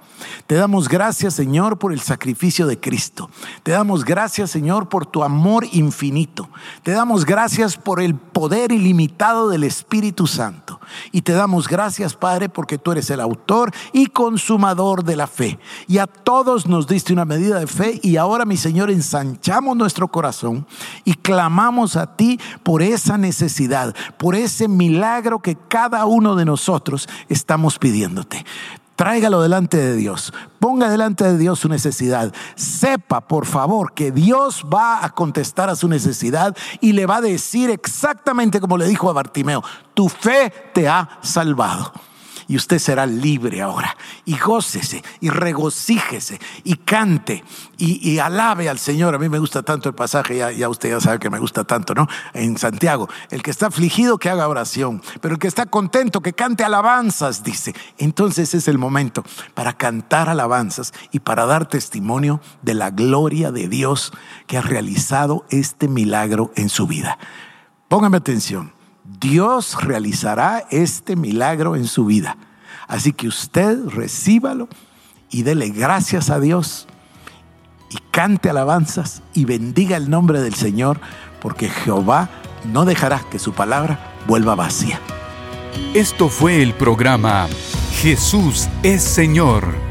Te 0.47 0.55
damos 0.55 0.87
gracias, 0.87 1.33
Señor, 1.33 1.77
por 1.77 1.93
el 1.93 1.99
sacrificio 1.99 2.67
de 2.67 2.79
Cristo. 2.79 3.29
Te 3.63 3.71
damos 3.71 4.05
gracias, 4.05 4.51
Señor, 4.51 4.87
por 4.87 5.05
tu 5.05 5.23
amor 5.23 5.65
infinito. 5.71 6.49
Te 6.83 6.91
damos 6.91 7.25
gracias 7.25 7.77
por 7.77 8.01
el 8.01 8.15
poder 8.15 8.71
ilimitado 8.71 9.49
del 9.49 9.63
Espíritu 9.63 10.27
Santo. 10.27 10.79
Y 11.11 11.21
te 11.21 11.33
damos 11.33 11.67
gracias, 11.67 12.15
Padre, 12.15 12.49
porque 12.49 12.77
tú 12.77 12.91
eres 12.91 13.09
el 13.09 13.19
autor 13.19 13.71
y 13.93 14.07
consumador 14.07 15.03
de 15.03 15.15
la 15.15 15.27
fe. 15.27 15.59
Y 15.87 15.97
a 15.97 16.07
todos 16.07 16.67
nos 16.67 16.87
diste 16.87 17.13
una 17.13 17.25
medida 17.25 17.59
de 17.59 17.67
fe 17.67 17.99
y 18.03 18.17
ahora, 18.17 18.45
mi 18.45 18.57
Señor, 18.57 18.91
ensanchamos 18.91 19.75
nuestro 19.75 20.07
corazón 20.09 20.65
y 21.05 21.13
clamamos 21.13 21.95
a 21.95 22.15
ti 22.15 22.39
por 22.63 22.81
esa 22.81 23.17
necesidad, 23.17 23.40
por 24.17 24.35
ese 24.35 24.67
milagro 24.67 25.39
que 25.39 25.57
cada 25.67 26.05
uno 26.05 26.35
de 26.35 26.45
nosotros 26.45 27.07
estamos 27.29 27.79
pidiéndote. 27.79 28.45
Tráigalo 28.95 29.41
delante 29.41 29.77
de 29.77 29.95
Dios. 29.95 30.31
Ponga 30.59 30.89
delante 30.89 31.23
de 31.23 31.37
Dios 31.37 31.59
su 31.59 31.69
necesidad. 31.69 32.31
Sepa, 32.55 33.21
por 33.21 33.47
favor, 33.47 33.93
que 33.93 34.11
Dios 34.11 34.65
va 34.71 35.03
a 35.03 35.09
contestar 35.09 35.69
a 35.69 35.75
su 35.75 35.87
necesidad 35.87 36.55
y 36.81 36.93
le 36.93 37.07
va 37.07 37.17
a 37.17 37.21
decir 37.21 37.71
exactamente 37.71 38.59
como 38.59 38.77
le 38.77 38.87
dijo 38.87 39.09
a 39.09 39.13
Bartimeo, 39.13 39.63
tu 39.95 40.07
fe 40.07 40.53
te 40.73 40.87
ha 40.87 41.09
salvado 41.21 41.91
y 42.51 42.57
usted 42.57 42.79
será 42.79 43.05
libre 43.05 43.61
ahora. 43.61 43.95
Y 44.25 44.37
gócese 44.37 45.01
y 45.21 45.29
regocíjese 45.29 46.37
y 46.65 46.75
cante 46.75 47.45
y, 47.77 48.19
alabe 48.19 48.67
al 48.67 48.77
Señor. 48.77 49.15
A 49.15 49.17
mí 49.17 49.29
me 49.29 49.39
gusta 49.39 49.63
tanto 49.63 49.87
el 49.87 49.95
pasaje, 49.95 50.35
ya, 50.35 50.51
ya 50.51 50.67
usted 50.67 50.89
ya 50.89 50.99
sabe 50.99 51.17
que 51.17 51.29
me 51.29 51.39
gusta 51.39 51.63
tanto, 51.63 51.95
¿no? 51.95 52.09
En 52.33 52.57
Santiago, 52.57 53.07
el 53.29 53.41
que 53.41 53.51
está 53.51 53.67
afligido 53.67 54.17
que 54.17 54.29
haga 54.29 54.49
oración, 54.49 55.01
pero 55.21 55.35
el 55.35 55.39
que 55.39 55.47
está 55.47 55.65
contento 55.65 56.19
que 56.19 56.33
cante 56.33 56.65
alabanzas, 56.65 57.41
dice. 57.41 57.73
Entonces 57.97 58.53
es 58.53 58.67
el 58.67 58.77
momento 58.77 59.23
para 59.53 59.71
cantar 59.71 60.27
alabanzas 60.27 60.91
y 61.13 61.19
para 61.19 61.45
dar 61.45 61.69
testimonio 61.69 62.41
de 62.63 62.73
la 62.73 62.89
gloria 62.89 63.53
de 63.53 63.69
Dios 63.69 64.11
que 64.45 64.57
ha 64.57 64.61
realizado 64.61 65.45
este 65.51 65.87
milagro 65.87 66.51
en 66.57 66.67
su 66.67 66.85
vida. 66.85 67.17
Póngame 67.87 68.17
atención. 68.17 68.80
Dios 69.19 69.83
realizará 69.83 70.65
este 70.71 71.15
milagro 71.15 71.75
en 71.75 71.87
su 71.87 72.05
vida. 72.05 72.37
Así 72.87 73.13
que 73.13 73.27
usted 73.27 73.85
recíbalo 73.87 74.67
y 75.29 75.43
dele 75.43 75.69
gracias 75.69 76.29
a 76.29 76.39
Dios 76.39 76.87
y 77.89 77.97
cante 78.11 78.49
alabanzas 78.49 79.21
y 79.33 79.45
bendiga 79.45 79.97
el 79.97 80.09
nombre 80.09 80.41
del 80.41 80.53
Señor, 80.53 80.99
porque 81.41 81.69
Jehová 81.69 82.29
no 82.71 82.85
dejará 82.85 83.19
que 83.29 83.39
su 83.39 83.53
palabra 83.53 83.99
vuelva 84.27 84.55
vacía. 84.55 84.99
Esto 85.93 86.29
fue 86.29 86.61
el 86.61 86.73
programa 86.73 87.47
Jesús 88.01 88.67
es 88.83 89.01
Señor 89.03 89.90